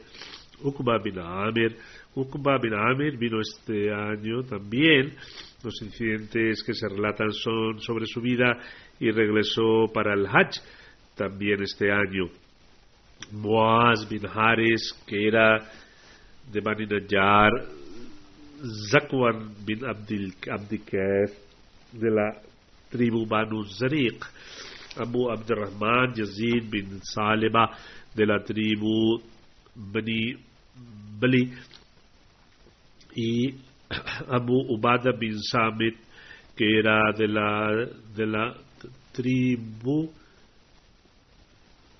[0.62, 1.76] Ukba bin Amir.
[2.14, 5.14] Uqba bin Amir vino este año también.
[5.64, 8.58] Los incidentes que se relatan son sobre su vida
[8.98, 10.60] y regresó para el Hajj
[11.16, 12.28] también este año.
[13.30, 15.58] Muaz bin Haris, que era
[16.50, 17.52] de Bani Najjar,
[18.90, 20.32] Zakwan bin Abdil,
[21.92, 22.32] de la
[22.90, 24.24] tribu Banu Zariq,
[24.96, 27.70] Abu Abdurrahman Yazid bin Saleba,
[28.14, 29.20] de la tribu
[29.76, 30.36] Bani
[31.20, 31.52] Bali,
[33.14, 33.54] y
[34.28, 35.96] Abu Ubada bin Samit,
[36.56, 37.86] que era de la,
[38.16, 38.54] de la
[39.12, 40.10] tribu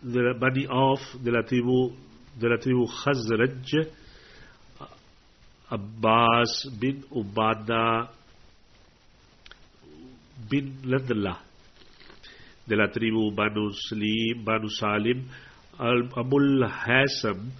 [0.02, 1.92] de la Bani Auf, de la tribu
[2.40, 3.86] de la tribu Khazraj,
[5.72, 8.12] Abbas bin Ubada
[10.50, 11.40] bin Ladla,
[12.68, 15.24] de la tribu Banu, Slim, Banu Salim,
[15.80, 17.50] Abul Hasam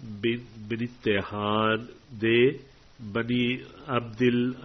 [0.00, 2.58] bin, bin Tehan de
[2.98, 4.56] Bani Abdil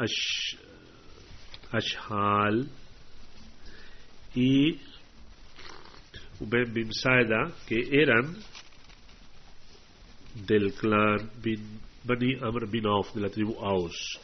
[1.71, 2.65] Ashhal
[4.35, 4.79] y
[6.39, 8.35] Ubem bin Saida, que eran
[10.47, 14.19] del clan bin Bani Amr bin Auf, de la tribu Aus.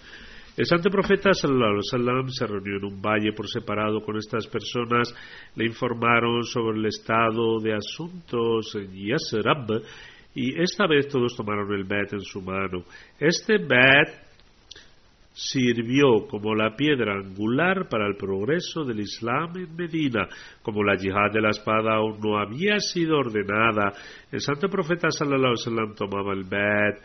[0.55, 5.13] El santo profeta sallallahu alaihi se reunió en un valle por separado con estas personas,
[5.55, 9.81] le informaron sobre el estado de asuntos en Yasrab
[10.36, 12.84] y esta vez todos tomaron el bet en su mano.
[13.19, 14.23] Este bet
[15.34, 20.27] sirvió como la piedra angular para el progreso del Islam en Medina.
[20.61, 23.91] Como la yihad de la espada aún no había sido ordenada,
[24.31, 27.03] el santo profeta sallallahu alaihi tomaba el bet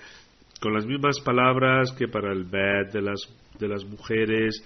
[0.61, 3.21] con las mismas palabras que para el bet de las,
[3.59, 4.63] de las mujeres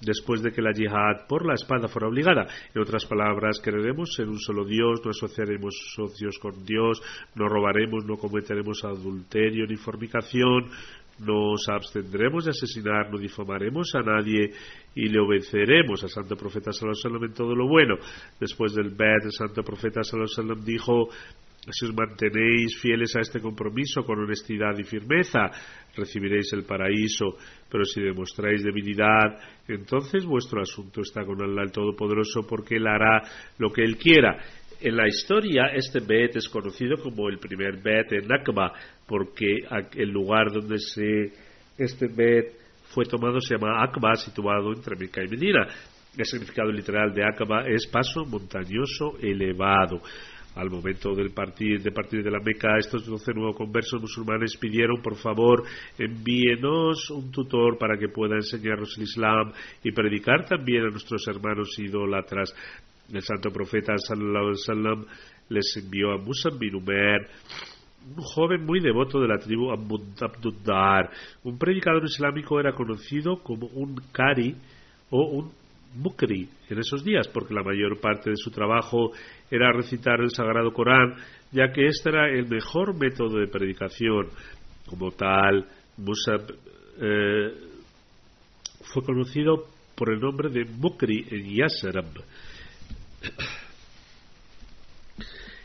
[0.00, 2.46] después de que la yihad por la espada fuera obligada.
[2.74, 7.02] En otras palabras, creeremos en un solo Dios, no asociaremos socios con Dios,
[7.34, 10.70] no robaremos, no cometeremos adulterio ni fornicación,
[11.18, 14.52] nos abstendremos de asesinar, no difamaremos a nadie
[14.94, 17.96] y le obedeceremos al santo profeta sallallahu en todo lo bueno.
[18.40, 21.10] Después del bet, el santo profeta sallallahu dijo
[21.68, 25.50] si os mantenéis fieles a este compromiso con honestidad y firmeza,
[25.94, 27.36] recibiréis el paraíso,
[27.68, 29.38] pero si demostráis debilidad,
[29.68, 33.22] entonces vuestro asunto está con Allah el Todopoderoso porque Él hará
[33.58, 34.38] lo que Él quiera.
[34.80, 38.72] En la historia este Bet es conocido como el primer Bet en Nakba,
[39.06, 39.56] porque
[39.96, 41.32] el lugar donde se,
[41.76, 42.54] este Bet
[42.94, 45.66] fue tomado se llama Akba, situado entre Meca y Medina.
[46.16, 50.00] El significado literal de Akba es paso montañoso elevado.
[50.56, 55.00] Al momento del partir, de partir de la Meca, estos doce nuevos conversos musulmanes pidieron,
[55.00, 55.62] por favor,
[55.96, 59.52] envíenos un tutor para que pueda enseñarnos el Islam
[59.84, 62.52] y predicar también a nuestros hermanos idólatras.
[63.12, 65.06] El santo profeta sallallahu
[65.50, 67.28] les envió a Musa bin Umer,
[68.16, 71.10] un joven muy devoto de la tribu Abduddar.
[71.44, 74.56] Un predicador islámico era conocido como un Kari
[75.10, 75.59] o un
[75.94, 79.12] Mukri en esos días, porque la mayor parte de su trabajo
[79.50, 81.14] era recitar el Sagrado Corán,
[81.50, 84.28] ya que este era el mejor método de predicación.
[84.86, 85.66] Como tal,
[85.96, 86.42] Musab
[87.00, 87.54] eh,
[88.82, 92.06] fue conocido por el nombre de Mukri en Yasrab.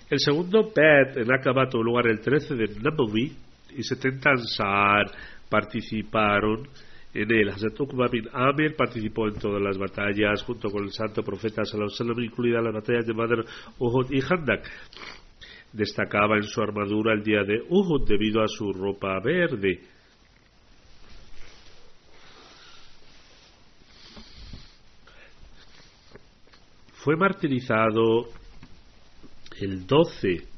[0.09, 3.36] El segundo Pet en Aqaba tuvo lugar el 13 de Nabawi
[3.76, 5.11] y 70 Ansar
[5.49, 6.67] participaron
[7.16, 7.49] en él.
[7.49, 7.80] Hazrat
[8.11, 12.74] bin Amir participó en todas las batallas junto con el santo profeta sallallahu incluidas las
[12.74, 13.45] batallas de Badr,
[13.80, 14.70] Uhud y Handak.
[15.72, 19.80] Destacaba en su armadura el día de Uhud debido a su ropa verde.
[26.93, 28.26] Fue martirizado
[29.59, 30.55] el 12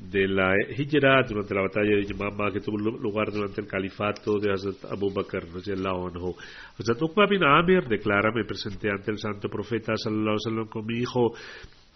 [0.00, 4.50] de la Hijra durante la batalla de Yamama que tuvo lugar durante el califato de
[4.50, 10.38] Hazrat Abu Bakr Hazrat Uqba bin Amir declara me presenté ante el santo profeta sallallahu
[10.46, 11.34] alaihi con mi hijo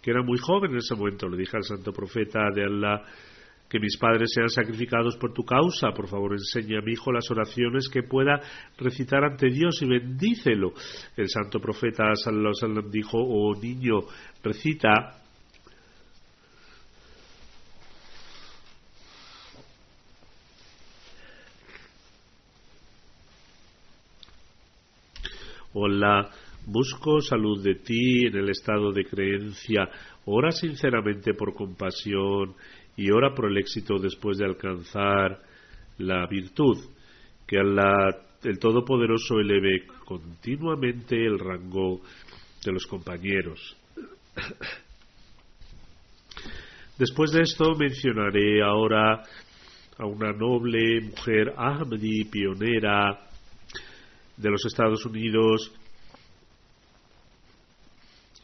[0.01, 3.01] que era muy joven en ese momento le dije al santo profeta de Allah
[3.67, 5.89] que mis padres sean sacrificados por tu causa.
[5.91, 8.39] Por favor, enseña a mi hijo las oraciones que pueda
[8.77, 10.71] recitar ante Dios y bendícelo.
[11.17, 14.01] El santo profeta sallallahu alaihi dijo, oh niño,
[14.43, 15.24] recita
[25.77, 26.29] Hola,
[26.67, 29.89] busco salud de ti en el estado de creencia.
[30.23, 32.55] Ora sinceramente por compasión
[32.95, 35.37] y ora por el éxito después de alcanzar
[35.97, 36.77] la virtud.
[37.45, 41.99] Que el Todopoderoso eleve continuamente el rango
[42.63, 43.75] de los compañeros.
[46.97, 49.23] Después de esto mencionaré ahora
[49.97, 53.25] a una noble mujer Ahmadi pionera
[54.37, 55.73] de los Estados Unidos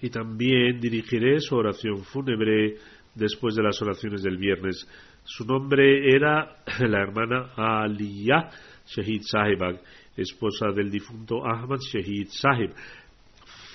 [0.02, 2.78] y también dirigiré su oración fúnebre
[3.14, 4.88] después de las oraciones del viernes.
[5.24, 8.50] Su nombre era la hermana Aliyah
[8.88, 9.80] Shahid Sahibag,
[10.18, 12.72] esposa del difunto Ahmad Shahid Sahib.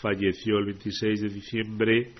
[0.01, 2.13] Falleció el 26 de diciembre.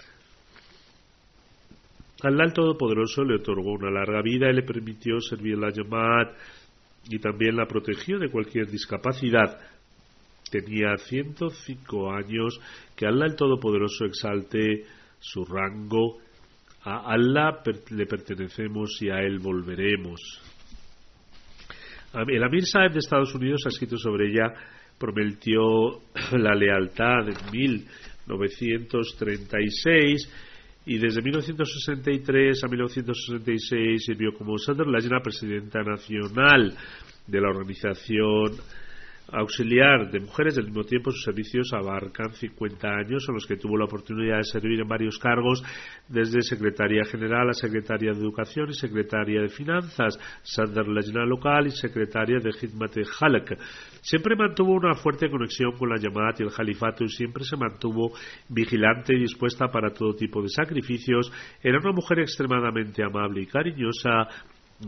[2.23, 6.33] Allah el Todopoderoso le otorgó una larga vida y le permitió servir la Yamad
[7.09, 9.59] y también la protegió de cualquier discapacidad
[10.51, 12.59] tenía 105 años,
[12.95, 14.85] que Allah el Todopoderoso exalte
[15.19, 16.19] su rango,
[16.83, 20.21] a Allah le pertenecemos y a Él volveremos.
[22.15, 24.55] El Amir Saeb de Estados Unidos ha escrito sobre ella,
[24.99, 26.01] prometió
[26.33, 30.33] la lealtad en 1936
[30.87, 36.73] y desde 1963 a 1966 sirvió como Sadr Lajna, presidenta nacional
[37.27, 38.53] de la organización
[39.33, 43.77] auxiliar de mujeres, al mismo tiempo sus servicios abarcan 50 años, en los que tuvo
[43.77, 45.63] la oportunidad de servir en varios cargos,
[46.09, 51.71] desde Secretaría General a Secretaria de Educación y Secretaria de Finanzas, Sadr Lajna local y
[51.71, 53.59] Secretaria de Hidmat Halak.
[54.01, 58.13] Siempre mantuvo una fuerte conexión con la Yamaat y el Jalifato y siempre se mantuvo
[58.49, 61.33] vigilante y dispuesta para todo tipo de sacrificios.
[61.61, 64.29] Era una mujer extremadamente amable y cariñosa,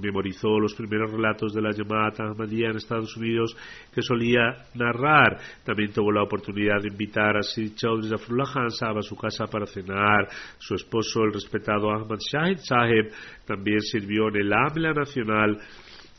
[0.00, 3.56] memorizó los primeros relatos de la llamada Ahmadiyya en Estados Unidos
[3.94, 5.38] que solía narrar.
[5.64, 10.28] También tuvo la oportunidad de invitar a Sir Chaudhry Zafrullah a su casa para cenar.
[10.58, 13.12] Su esposo, el respetado Ahmad Shahid Saheb,
[13.46, 15.58] también sirvió en el AMLA Nacional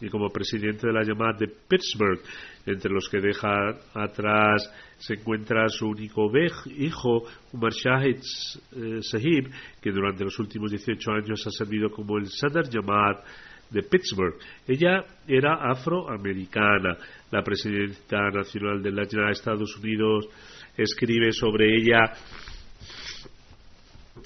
[0.01, 2.21] y como presidente de la llamada de Pittsburgh,
[2.65, 3.49] entre los que deja
[3.93, 6.29] atrás se encuentra su único
[6.77, 9.49] hijo, Umar Shahid eh, Sahib,
[9.81, 13.23] que durante los últimos 18 años ha servido como el Sadr Jamaat
[13.69, 14.35] de Pittsburgh.
[14.67, 16.97] Ella era afroamericana.
[17.31, 20.27] La presidenta nacional de de Estados Unidos
[20.77, 22.13] escribe sobre ella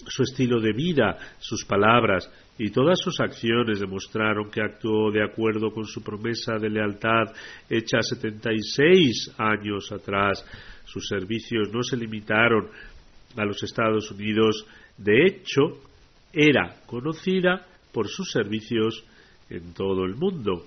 [0.07, 5.71] su estilo de vida, sus palabras y todas sus acciones demostraron que actuó de acuerdo
[5.71, 7.33] con su promesa de lealtad
[7.69, 10.45] hecha 76 años atrás.
[10.85, 12.69] Sus servicios no se limitaron
[13.35, 14.67] a los Estados Unidos.
[14.97, 15.79] De hecho,
[16.31, 19.03] era conocida por sus servicios
[19.53, 20.65] en todo el mundo.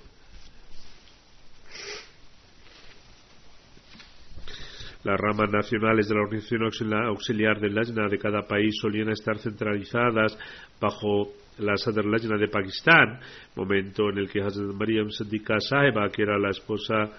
[5.04, 6.62] Las ramas nacionales de la Organización
[7.06, 10.36] Auxiliar del Lajna de cada país solían estar centralizadas
[10.80, 11.28] bajo
[11.58, 13.20] la Sadr Lajna de Pakistán,
[13.54, 17.10] momento en el que Hazrat Mariam Siddiqa Saheba, que era la esposa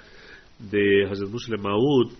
[0.60, 2.12] de Hazrat Muslim Maud,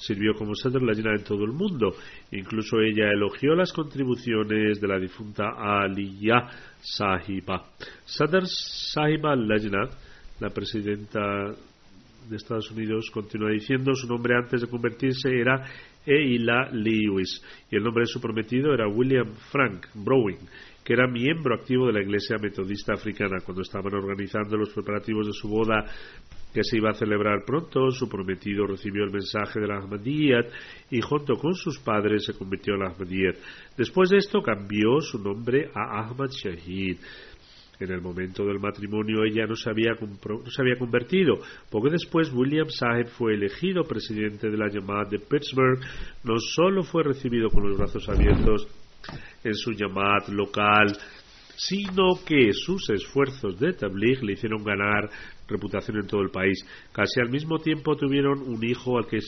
[0.00, 1.94] sirvió como Sadr Lajna en todo el mundo.
[2.32, 6.48] Incluso ella elogió las contribuciones de la difunta Aliyah
[6.80, 7.64] Sahiba.
[8.04, 9.88] Sadr Sahiba Lajna,
[10.40, 11.54] la presidenta
[12.28, 15.64] de Estados Unidos, continúa diciendo su nombre antes de convertirse era
[16.06, 20.38] Eila Lewis y el nombre de su prometido era William Frank Browing
[20.84, 25.32] que era miembro activo de la Iglesia Metodista Africana cuando estaban organizando los preparativos de
[25.32, 25.84] su boda
[26.52, 30.46] que se iba a celebrar pronto, su prometido recibió el mensaje de la Ahmadiyyat
[30.90, 33.36] y junto con sus padres se convirtió en la.
[33.76, 36.98] Después de esto cambió su nombre a Ahmad Shahid.
[37.80, 41.38] En el momento del matrimonio ella no se, había no se había convertido.
[41.70, 45.80] Poco después William Saheb fue elegido presidente de la llamada de Pittsburgh.
[46.24, 48.68] No solo fue recibido con los brazos abiertos
[49.42, 50.92] en su llamada local,
[51.56, 55.08] sino que sus esfuerzos de tabligh le hicieron ganar
[55.50, 56.64] reputación en todo el país.
[56.92, 59.18] Casi al mismo tiempo tuvieron un hijo al que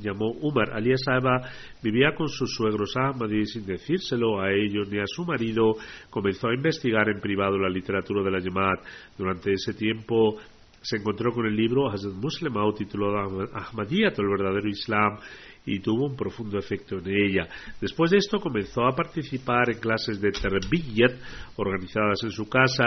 [0.00, 0.72] llamó Umar.
[0.72, 1.40] Ali Sahaba
[1.82, 5.76] vivía con sus suegros Ahmadi sin decírselo a ellos ni a su marido.
[6.10, 8.80] Comenzó a investigar en privado la literatura de la Jamaat.
[9.16, 10.36] Durante ese tiempo
[10.82, 15.18] se encontró con el libro Hazrat Muslim titulado Ahmadiyat, el verdadero Islam,
[15.64, 17.48] y tuvo un profundo efecto en ella.
[17.80, 21.12] Después de esto comenzó a participar en clases de terbiyat
[21.56, 22.84] organizadas en su casa.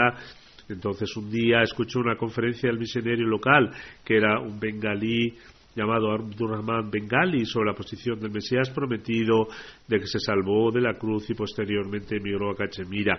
[0.70, 3.70] Entonces un día escuchó una conferencia del misionero local,
[4.04, 5.34] que era un bengalí
[5.74, 9.46] llamado Abdurrahman Bengali sobre la posición del Mesías prometido
[9.86, 13.18] de que se salvó de la cruz y posteriormente emigró a Cachemira.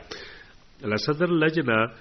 [0.81, 1.93] La Sadr Lajna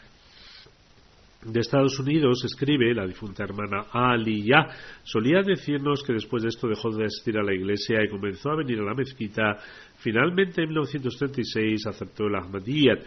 [1.45, 4.67] de Estados Unidos escribe, la difunta hermana Aliyah,
[5.03, 8.57] solía decirnos que después de esto dejó de asistir a la iglesia y comenzó a
[8.57, 9.57] venir a la mezquita.
[9.99, 13.01] Finalmente, en 1936, aceptó el Ahmadiyyat,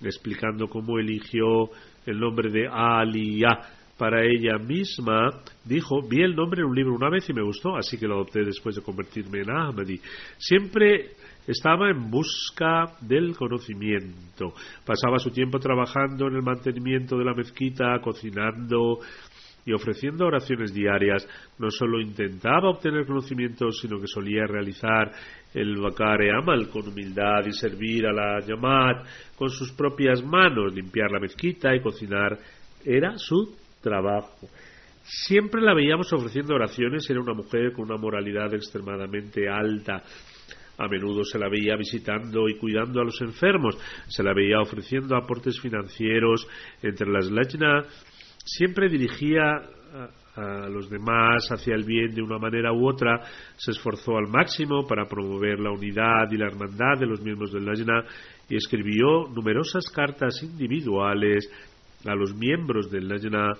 [0.00, 1.70] explicando cómo eligió
[2.06, 5.30] el nombre de Aliyah para ella misma,
[5.64, 8.16] dijo, vi el nombre en un libro una vez y me gustó, así que lo
[8.16, 9.98] adopté después de convertirme en Ahmadi.
[10.36, 11.12] Siempre
[11.46, 14.52] estaba en busca del conocimiento.
[14.84, 18.98] Pasaba su tiempo trabajando en el mantenimiento de la mezquita, cocinando
[19.66, 21.28] y ofreciendo oraciones diarias.
[21.58, 25.10] No solo intentaba obtener conocimiento, sino que solía realizar
[25.52, 29.06] el Bakare Amal con humildad y servir a la Yamat
[29.36, 32.38] con sus propias manos, limpiar la mezquita y cocinar.
[32.84, 34.48] Era su trabajo.
[35.02, 40.02] Siempre la veíamos ofreciendo oraciones, era una mujer con una moralidad extremadamente alta.
[40.78, 45.16] A menudo se la veía visitando y cuidando a los enfermos, se la veía ofreciendo
[45.16, 46.46] aportes financieros
[46.82, 47.84] entre las lajna,
[48.46, 49.42] siempre dirigía
[50.36, 53.22] a, los demás hacia el bien de una manera u otra,
[53.56, 57.64] se esforzó al máximo para promover la unidad y la hermandad de los miembros del
[57.64, 58.04] lajna
[58.48, 61.50] y escribió numerosas cartas individuales
[62.04, 63.52] a los miembros del lajna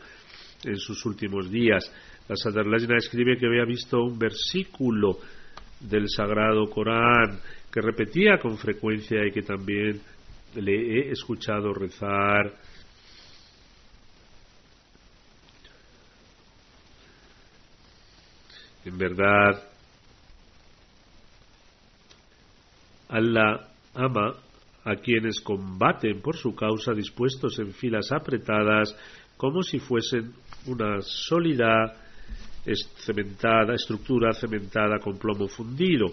[0.65, 1.91] en sus últimos días.
[2.29, 5.19] La Sadar Lajna escribe que había visto un versículo
[5.81, 7.39] del Sagrado Corán
[7.73, 10.01] que repetía con frecuencia y que también
[10.55, 12.55] le he escuchado rezar.
[18.87, 19.65] En verdad,
[23.09, 24.35] Allah ama
[24.85, 28.97] a quienes combaten por su causa dispuestos en filas apretadas
[29.37, 30.33] como si fuesen
[30.67, 32.06] una sólida
[32.75, 36.07] cementada, estructura cementada con plomo fundido.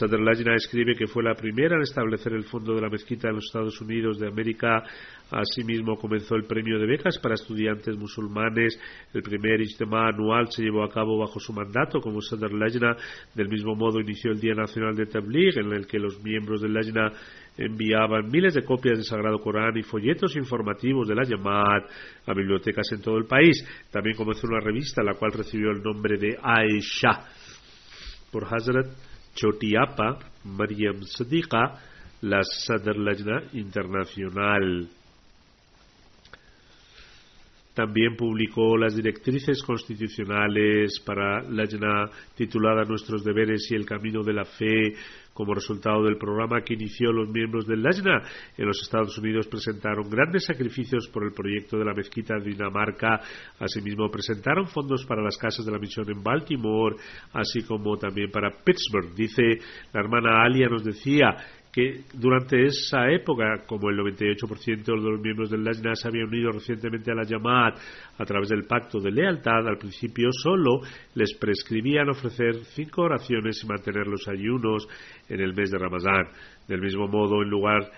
[0.00, 3.46] Lajna escribe que fue la primera en establecer el fondo de la mezquita en los
[3.46, 4.82] Estados Unidos de América.
[5.30, 8.78] Asimismo, comenzó el premio de becas para estudiantes musulmanes.
[9.14, 12.96] El primer Ijtema anual se llevó a cabo bajo su mandato como Lajna.
[13.34, 16.74] Del mismo modo, inició el Día Nacional de Tabligh, en el que los miembros del
[16.74, 17.12] Lajna
[17.56, 21.84] enviaban miles de copias del Sagrado Corán y folletos informativos de la Yamad
[22.26, 23.64] a bibliotecas en todo el país.
[23.90, 27.26] También comenzó una revista la cual recibió el nombre de Aisha
[28.30, 28.86] por Hazrat
[29.34, 31.78] Chotiapa Mariam Sadiqa,
[32.22, 34.88] la Sadr Lajna Internacional.
[37.74, 44.32] También publicó las directrices constitucionales para la Lajna titulada Nuestros deberes y el camino de
[44.32, 44.92] la fe,
[45.34, 48.22] como resultado del programa que inició los miembros del Lajna
[48.56, 53.20] en los Estados Unidos presentaron grandes sacrificios por el proyecto de la mezquita de Dinamarca.
[53.58, 56.96] Asimismo, presentaron fondos para las casas de la misión en Baltimore,
[57.32, 59.14] así como también para Pittsburgh.
[59.14, 59.42] Dice
[59.92, 61.36] la hermana Alia nos decía
[61.72, 66.50] que durante esa época, como el 98% de los miembros del Lajna se habían unido
[66.50, 67.74] recientemente a la Yamad
[68.18, 70.80] a través del pacto de lealtad, al principio solo
[71.14, 74.88] les prescribían ofrecer cinco oraciones y mantener los ayunos
[75.28, 76.26] en el mes de Ramadán.
[76.66, 77.90] Del mismo modo, en lugar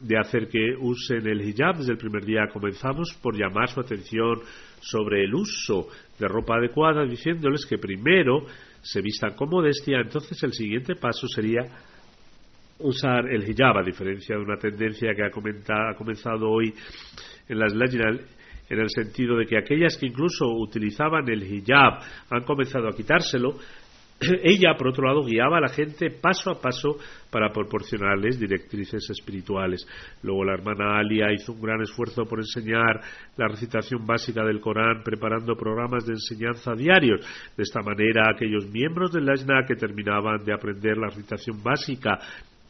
[0.00, 4.40] de hacer que usen el hijab desde el primer día, comenzamos por llamar su atención
[4.80, 8.46] sobre el uso de ropa adecuada, diciéndoles que primero
[8.82, 11.60] se vistan con modestia, entonces el siguiente paso sería
[12.80, 16.72] usar el hijab, a diferencia de una tendencia que ha, ha comenzado hoy
[17.48, 18.00] en las leyes
[18.68, 22.00] en el sentido de que aquellas que incluso utilizaban el hijab
[22.30, 23.56] han comenzado a quitárselo,
[24.44, 26.96] ella, por otro lado, guiaba a la gente paso a paso
[27.30, 29.86] para proporcionarles directrices espirituales.
[30.22, 33.00] Luego la hermana Alia hizo un gran esfuerzo por enseñar
[33.36, 37.20] la recitación básica del Corán, preparando programas de enseñanza diarios.
[37.56, 42.18] De esta manera, aquellos miembros del Lajna que terminaban de aprender la recitación básica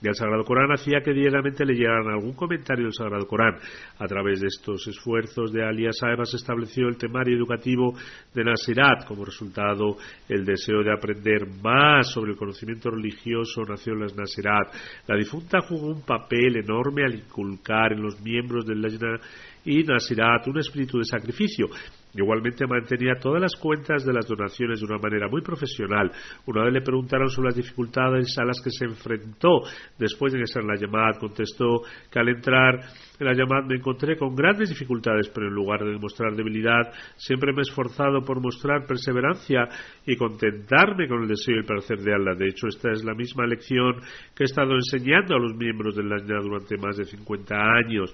[0.01, 3.57] del Sagrado Corán hacía que diariamente le llegaran algún comentario del Sagrado Corán.
[3.99, 7.95] A través de estos esfuerzos de Alias se estableció el temario educativo
[8.35, 9.07] de Nasirat.
[9.07, 9.97] Como resultado,
[10.29, 14.75] el deseo de aprender más sobre el conocimiento religioso nació en las Nasirat.
[15.07, 19.21] La difunta jugó un papel enorme al inculcar en los miembros del Lajna
[19.65, 21.67] y Nasirat un espíritu de sacrificio.
[22.15, 26.11] Igualmente mantenía todas las cuentas de las donaciones de una manera muy profesional.
[26.47, 29.63] Una vez le preguntaron sobre las dificultades a las que se enfrentó
[29.99, 31.19] después de ingresar en la llamada.
[31.19, 32.81] Contestó que al entrar
[33.19, 37.53] en la llamada me encontré con grandes dificultades, pero en lugar de demostrar debilidad, siempre
[37.53, 39.69] me he esforzado por mostrar perseverancia
[40.07, 42.35] y contentarme con el deseo y el placer de Allah.
[42.37, 44.01] De hecho, esta es la misma lección
[44.35, 48.13] que he estado enseñando a los miembros de la durante más de 50 años.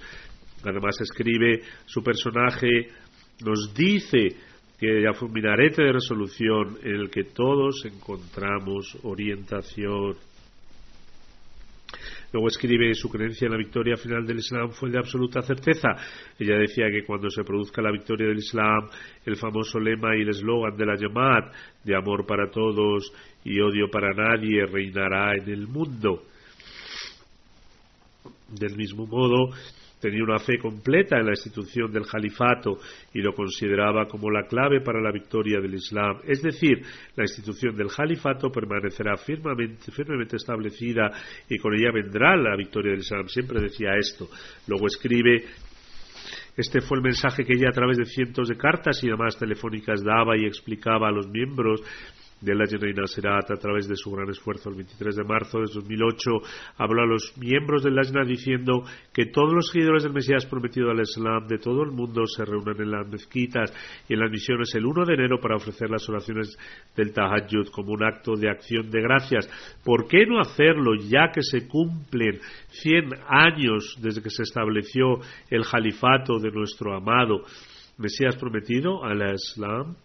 [0.65, 2.89] Además, escribe su personaje
[3.45, 4.37] nos dice
[4.78, 10.16] que ya fue un de resolución en el que todos encontramos orientación.
[12.32, 15.89] Luego escribe su creencia en la victoria final del Islam fue de absoluta certeza.
[16.39, 18.89] Ella decía que cuando se produzca la victoria del Islam,
[19.24, 23.12] el famoso lema y el eslogan de la Yamat, de amor para todos
[23.45, 26.24] y odio para nadie, reinará en el mundo.
[28.49, 29.51] Del mismo modo,
[30.01, 32.79] tenía una fe completa en la institución del califato
[33.15, 36.21] y lo consideraba como la clave para la victoria del Islam.
[36.25, 36.83] Es decir,
[37.15, 41.11] la institución del califato permanecerá firmemente, firmemente establecida
[41.49, 43.29] y con ella vendrá la victoria del Islam.
[43.29, 44.29] Siempre decía esto.
[44.67, 45.45] Luego escribe
[46.57, 50.03] este fue el mensaje que ella a través de cientos de cartas y llamadas telefónicas
[50.03, 51.83] daba y explicaba a los miembros
[52.41, 55.72] de la Reina Serat a través de su gran esfuerzo el 23 de marzo de
[55.72, 56.30] 2008
[56.76, 58.82] habló a los miembros del Lajna diciendo
[59.12, 62.82] que todos los seguidores del Mesías prometido al Islam de todo el mundo se reúnen
[62.82, 63.72] en las mezquitas
[64.09, 66.57] y en las misiones el 1 de enero para ofrecer las oraciones
[66.95, 69.49] del Tahajjud como un acto de acción de gracias.
[69.82, 75.20] ¿Por qué no hacerlo ya que se cumplen 100 años desde que se estableció
[75.51, 77.43] el califato de nuestro amado
[77.99, 79.97] Mesías prometido al Islam?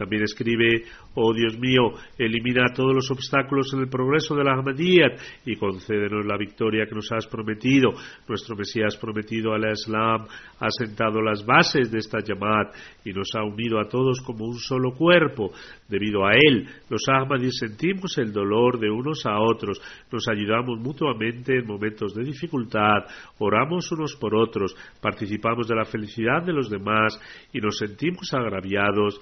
[0.00, 0.84] También escribe,
[1.14, 6.24] oh Dios mío, elimina todos los obstáculos en el progreso de la Ahmadiyyat y concédenos
[6.24, 7.90] la victoria que nos has prometido.
[8.26, 10.24] Nuestro Mesías prometido al Islam
[10.58, 12.70] ha sentado las bases de esta llamada
[13.04, 15.52] y nos ha unido a todos como un solo cuerpo.
[15.86, 21.58] Debido a él, los Ahmadis sentimos el dolor de unos a otros, nos ayudamos mutuamente
[21.58, 23.04] en momentos de dificultad,
[23.38, 27.20] oramos unos por otros, participamos de la felicidad de los demás
[27.52, 29.20] y nos sentimos agraviados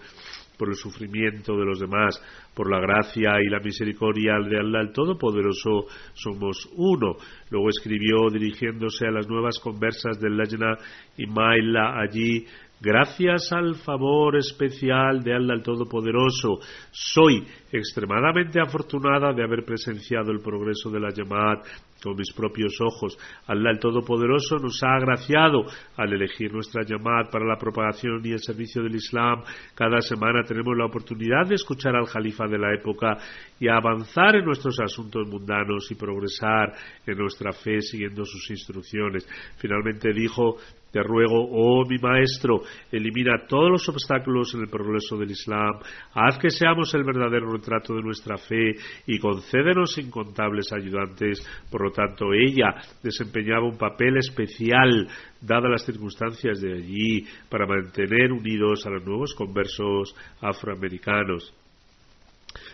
[0.58, 2.20] por el sufrimiento de los demás,
[2.54, 7.16] por la gracia y la misericordia de Allah el Todopoderoso, somos uno.
[7.50, 10.76] Luego escribió dirigiéndose a las nuevas conversas del Lajna
[11.16, 12.44] y Maila allí
[12.80, 16.60] Gracias al favor especial de Allah el Todopoderoso,
[16.92, 21.62] soy extremadamente afortunada de haber presenciado el progreso de la Yamad
[22.02, 23.18] con mis propios ojos.
[23.46, 25.64] Allah el Todopoderoso nos ha agraciado
[25.96, 29.42] al elegir nuestra Yamad para la propagación y el servicio del Islam.
[29.74, 33.16] Cada semana tenemos la oportunidad de escuchar al Jalifa de la época
[33.58, 36.72] y avanzar en nuestros asuntos mundanos y progresar
[37.06, 39.28] en nuestra fe siguiendo sus instrucciones.
[39.58, 40.56] Finalmente dijo
[40.90, 45.80] te ruego, oh mi maestro, elimina todos los obstáculos en el progreso del Islam,
[46.14, 48.74] haz que seamos el verdadero retrato de nuestra fe
[49.06, 51.46] y concédenos incontables ayudantes.
[51.70, 55.08] Por lo tanto, ella desempeñaba un papel especial,
[55.40, 61.52] dadas las circunstancias de allí, para mantener unidos a los nuevos conversos afroamericanos.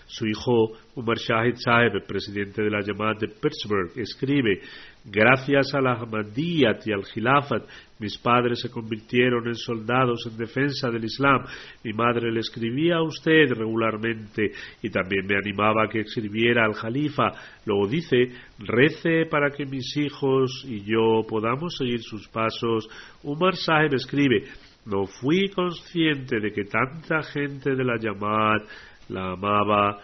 [0.07, 4.61] Su hijo Umar Shahid Saeb, presidente de la llamada de Pittsburgh, escribe
[5.07, 7.63] Gracias a la Ahmadiyyat y al Khilafat,
[7.99, 11.45] mis padres se convirtieron en soldados en defensa del Islam.
[11.85, 14.53] Mi madre le escribía a usted regularmente
[14.83, 17.33] y también me animaba a que escribiera al Jalifa.
[17.67, 22.89] Luego dice, rece para que mis hijos y yo podamos seguir sus pasos.
[23.23, 24.45] Umar Sahib escribe,
[24.87, 28.63] no fui consciente de que tanta gente de la Yamad
[29.11, 29.99] la amaba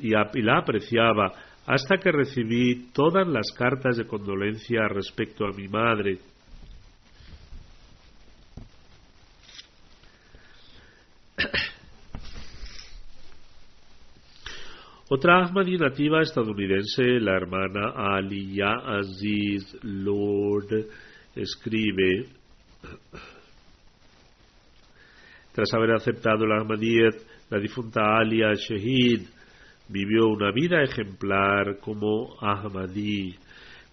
[0.00, 0.10] y,
[0.42, 1.32] la apreciaba
[1.68, 6.18] hasta que recibí todas las cartas de condolencia respecto a mi madre.
[15.10, 20.86] Otra Ahmadi nativa estadounidense, la hermana Aliya Aziz Lord,
[21.36, 22.30] escribe,
[25.52, 27.16] tras haber aceptado la Ahmadiyyat,
[27.50, 29.36] la difunta Alia Shahid
[29.88, 33.34] vivió una vida ejemplar como Ahmadi.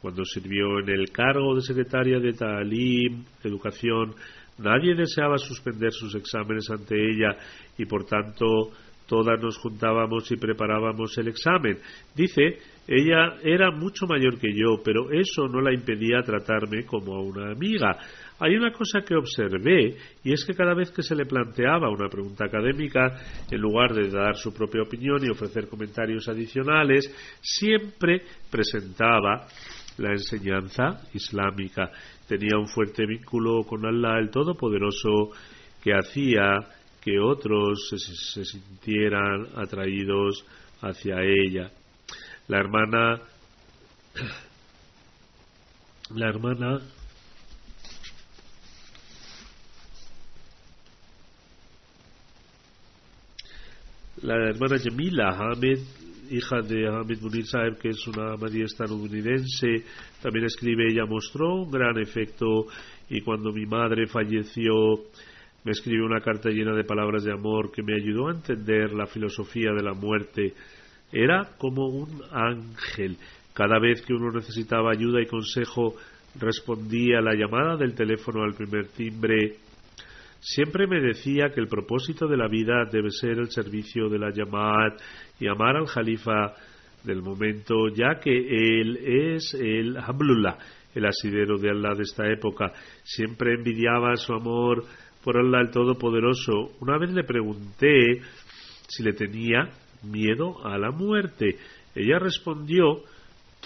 [0.02, 4.14] Cuando sirvió en el cargo de secretaria de Ta'alim, Educación,
[4.60, 7.38] nadie deseaba suspender sus exámenes ante ella
[7.78, 8.46] y por tanto
[9.08, 11.80] todas nos juntábamos y preparábamos el examen.
[12.16, 17.22] Dice, ella era mucho mayor que yo, pero eso no la impedía tratarme como a
[17.22, 17.98] una amiga.
[18.40, 22.10] Hay una cosa que observé y es que cada vez que se le planteaba una
[22.10, 23.16] pregunta académica,
[23.50, 27.12] en lugar de dar su propia opinión y ofrecer comentarios adicionales,
[27.42, 28.22] siempre
[28.52, 29.48] presentaba
[29.98, 31.90] la enseñanza islámica.
[32.28, 35.32] Tenía un fuerte vínculo con Allah el Todopoderoso
[35.82, 36.60] que hacía
[37.02, 40.46] que otros se, sintieran atraídos
[40.82, 41.72] hacia ella.
[42.48, 43.20] La hermana
[46.14, 46.80] la hermana
[54.22, 55.80] la hermana Jamila Hamid,
[56.30, 59.84] hija de Hamid Munir Saeb, que es una María estadounidense,
[60.22, 62.68] también escribe, ella mostró un gran efecto
[63.10, 64.74] y cuando mi madre falleció
[65.64, 69.08] me escribió una carta llena de palabras de amor que me ayudó a entender la
[69.08, 70.54] filosofía de la muerte.
[71.12, 73.18] Era como un ángel.
[73.54, 75.96] Cada vez que uno necesitaba ayuda y consejo,
[76.40, 79.58] respondía a la llamada del teléfono al primer timbre
[80.48, 84.30] Siempre me decía que el propósito de la vida debe ser el servicio de la
[84.30, 84.96] llamada
[85.40, 86.54] y amar al Jalifa
[87.04, 90.56] del momento, ya que él es el Hablullah,
[90.94, 92.72] el asidero de Allah de esta época.
[93.04, 94.84] Siempre envidiaba su amor
[95.24, 96.74] por Allah el Todopoderoso.
[96.80, 98.22] Una vez le pregunté
[98.88, 99.68] si le tenía
[100.06, 101.58] miedo a la muerte.
[101.96, 103.04] Ella respondió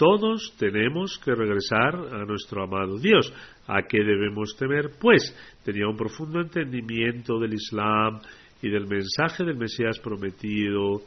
[0.00, 3.30] todos tenemos que regresar a nuestro amado Dios.
[3.66, 4.92] ¿A qué debemos temer?
[4.98, 8.18] Pues tenía un profundo entendimiento del Islam
[8.62, 11.02] y del mensaje del Mesías prometido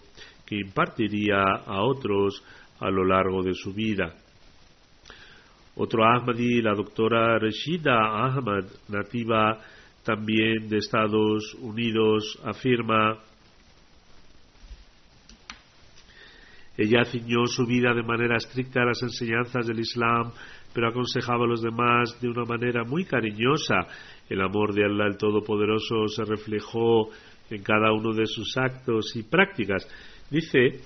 [0.45, 2.43] que impartiría a otros
[2.79, 4.13] a lo largo de su vida.
[5.75, 7.95] Otro Ahmadi, la doctora Rashida
[8.27, 9.57] Ahmad, nativa
[10.03, 13.17] también de Estados Unidos, afirma
[16.77, 20.31] Ella ciñó su vida de manera estricta a las enseñanzas del Islam,
[20.73, 23.87] pero aconsejaba a los demás de una manera muy cariñosa.
[24.27, 27.09] El amor de Allah el Todopoderoso se reflejó
[27.51, 29.87] en cada uno de sus actos y prácticas.
[30.31, 30.79] Dice,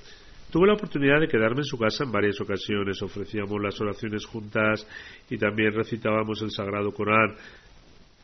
[0.51, 4.85] tuve la oportunidad de quedarme en su casa en varias ocasiones, ofrecíamos las oraciones juntas
[5.29, 7.35] y también recitábamos el Sagrado Corán.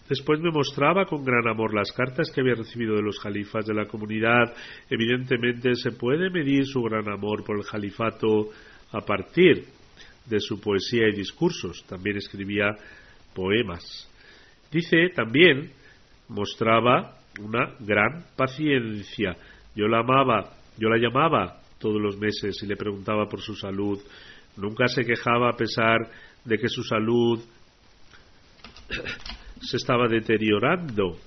[0.09, 3.73] Después me mostraba con gran amor las cartas que había recibido de los jalifas de
[3.73, 4.53] la comunidad.
[4.89, 8.49] Evidentemente se puede medir su gran amor por el califato
[8.91, 9.65] a partir
[10.25, 11.85] de su poesía y discursos.
[11.87, 12.75] También escribía
[13.33, 14.09] poemas.
[14.71, 15.71] Dice también,
[16.27, 19.37] mostraba una gran paciencia.
[19.75, 23.99] Yo la amaba, yo la llamaba todos los meses y le preguntaba por su salud.
[24.57, 25.97] Nunca se quejaba a pesar
[26.43, 27.39] de que su salud
[29.63, 31.17] se estaba deteriorando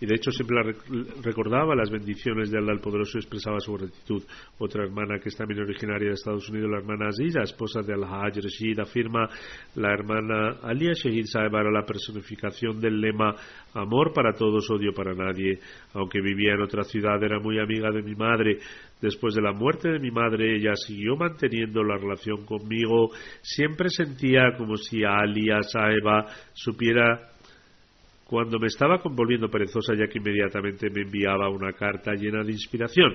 [0.00, 0.74] y de hecho siempre
[1.22, 4.22] recordaba las bendiciones de Allah el Poderoso y expresaba su gratitud.
[4.58, 8.36] Otra hermana que es también originaria de Estados Unidos, la hermana Aziza, esposa de Al-Hajj
[8.42, 9.28] Rashid, afirma
[9.74, 13.34] la hermana Alia Shahid Saeb era la personificación del lema
[13.74, 15.58] amor para todos, odio para nadie.
[15.94, 18.58] Aunque vivía en otra ciudad, era muy amiga de mi madre.
[19.00, 23.10] Después de la muerte de mi madre, ella siguió manteniendo la relación conmigo.
[23.42, 27.32] Siempre sentía como si Alia Saeba supiera
[28.28, 33.14] cuando me estaba volviendo perezosa ya que inmediatamente me enviaba una carta llena de inspiración.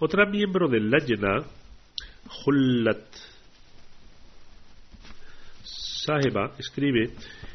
[0.00, 1.46] Otra miembro del Lajna,
[2.44, 3.06] Hullat
[5.62, 7.10] Saheba, escribe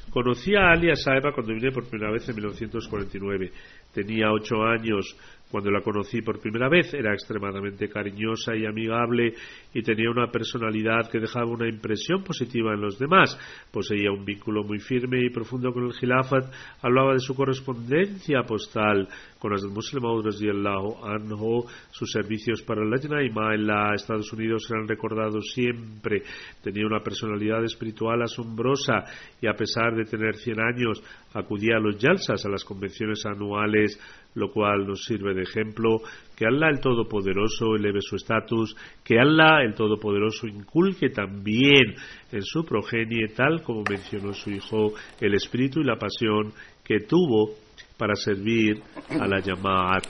[0.10, 3.52] Conocí a Alia Saeba cuando vine por primera vez en 1949.
[3.94, 5.18] Tenía ocho años
[5.52, 9.34] cuando la conocí por primera vez era extremadamente cariñosa y amigable
[9.74, 13.38] y tenía una personalidad que dejaba una impresión positiva en los demás.
[13.72, 16.52] Poseía un vínculo muy firme y profundo con el Khilafat.
[16.82, 19.08] Hablaba de su correspondencia postal
[19.40, 21.66] con del Muslim Allahu Anhu.
[21.92, 26.24] Sus servicios para la Jnaima en la Estados Unidos serán recordados siempre.
[26.62, 29.04] Tenía una personalidad espiritual asombrosa
[29.42, 34.00] y a pesar de tener 100 años acudía a los yalsas, a las convenciones anuales
[34.36, 36.02] lo cual nos sirve de ejemplo,
[36.36, 41.96] que Allah el Todopoderoso eleve su estatus, que Allah el Todopoderoso inculque también
[42.32, 46.54] en su progenie, tal como mencionó su hijo, el espíritu y la pasión
[46.84, 47.56] que tuvo
[47.98, 50.02] para servir a la llamada.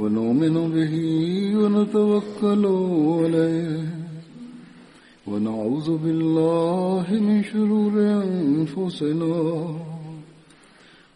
[0.00, 0.94] ونؤمن به
[1.60, 2.64] ونتوكل
[3.20, 3.88] عليه.
[5.28, 7.94] ونعوذ بالله من شرور
[8.24, 9.36] أنفسنا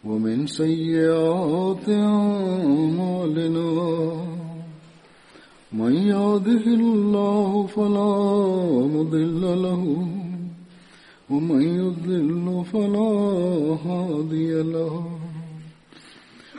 [0.04, 3.72] ومن سيئات أعمالنا.
[5.72, 8.14] من يهده الله فلا
[8.96, 9.82] مضل له
[11.30, 13.12] ومن يضلل فلا
[13.86, 15.23] هادي له.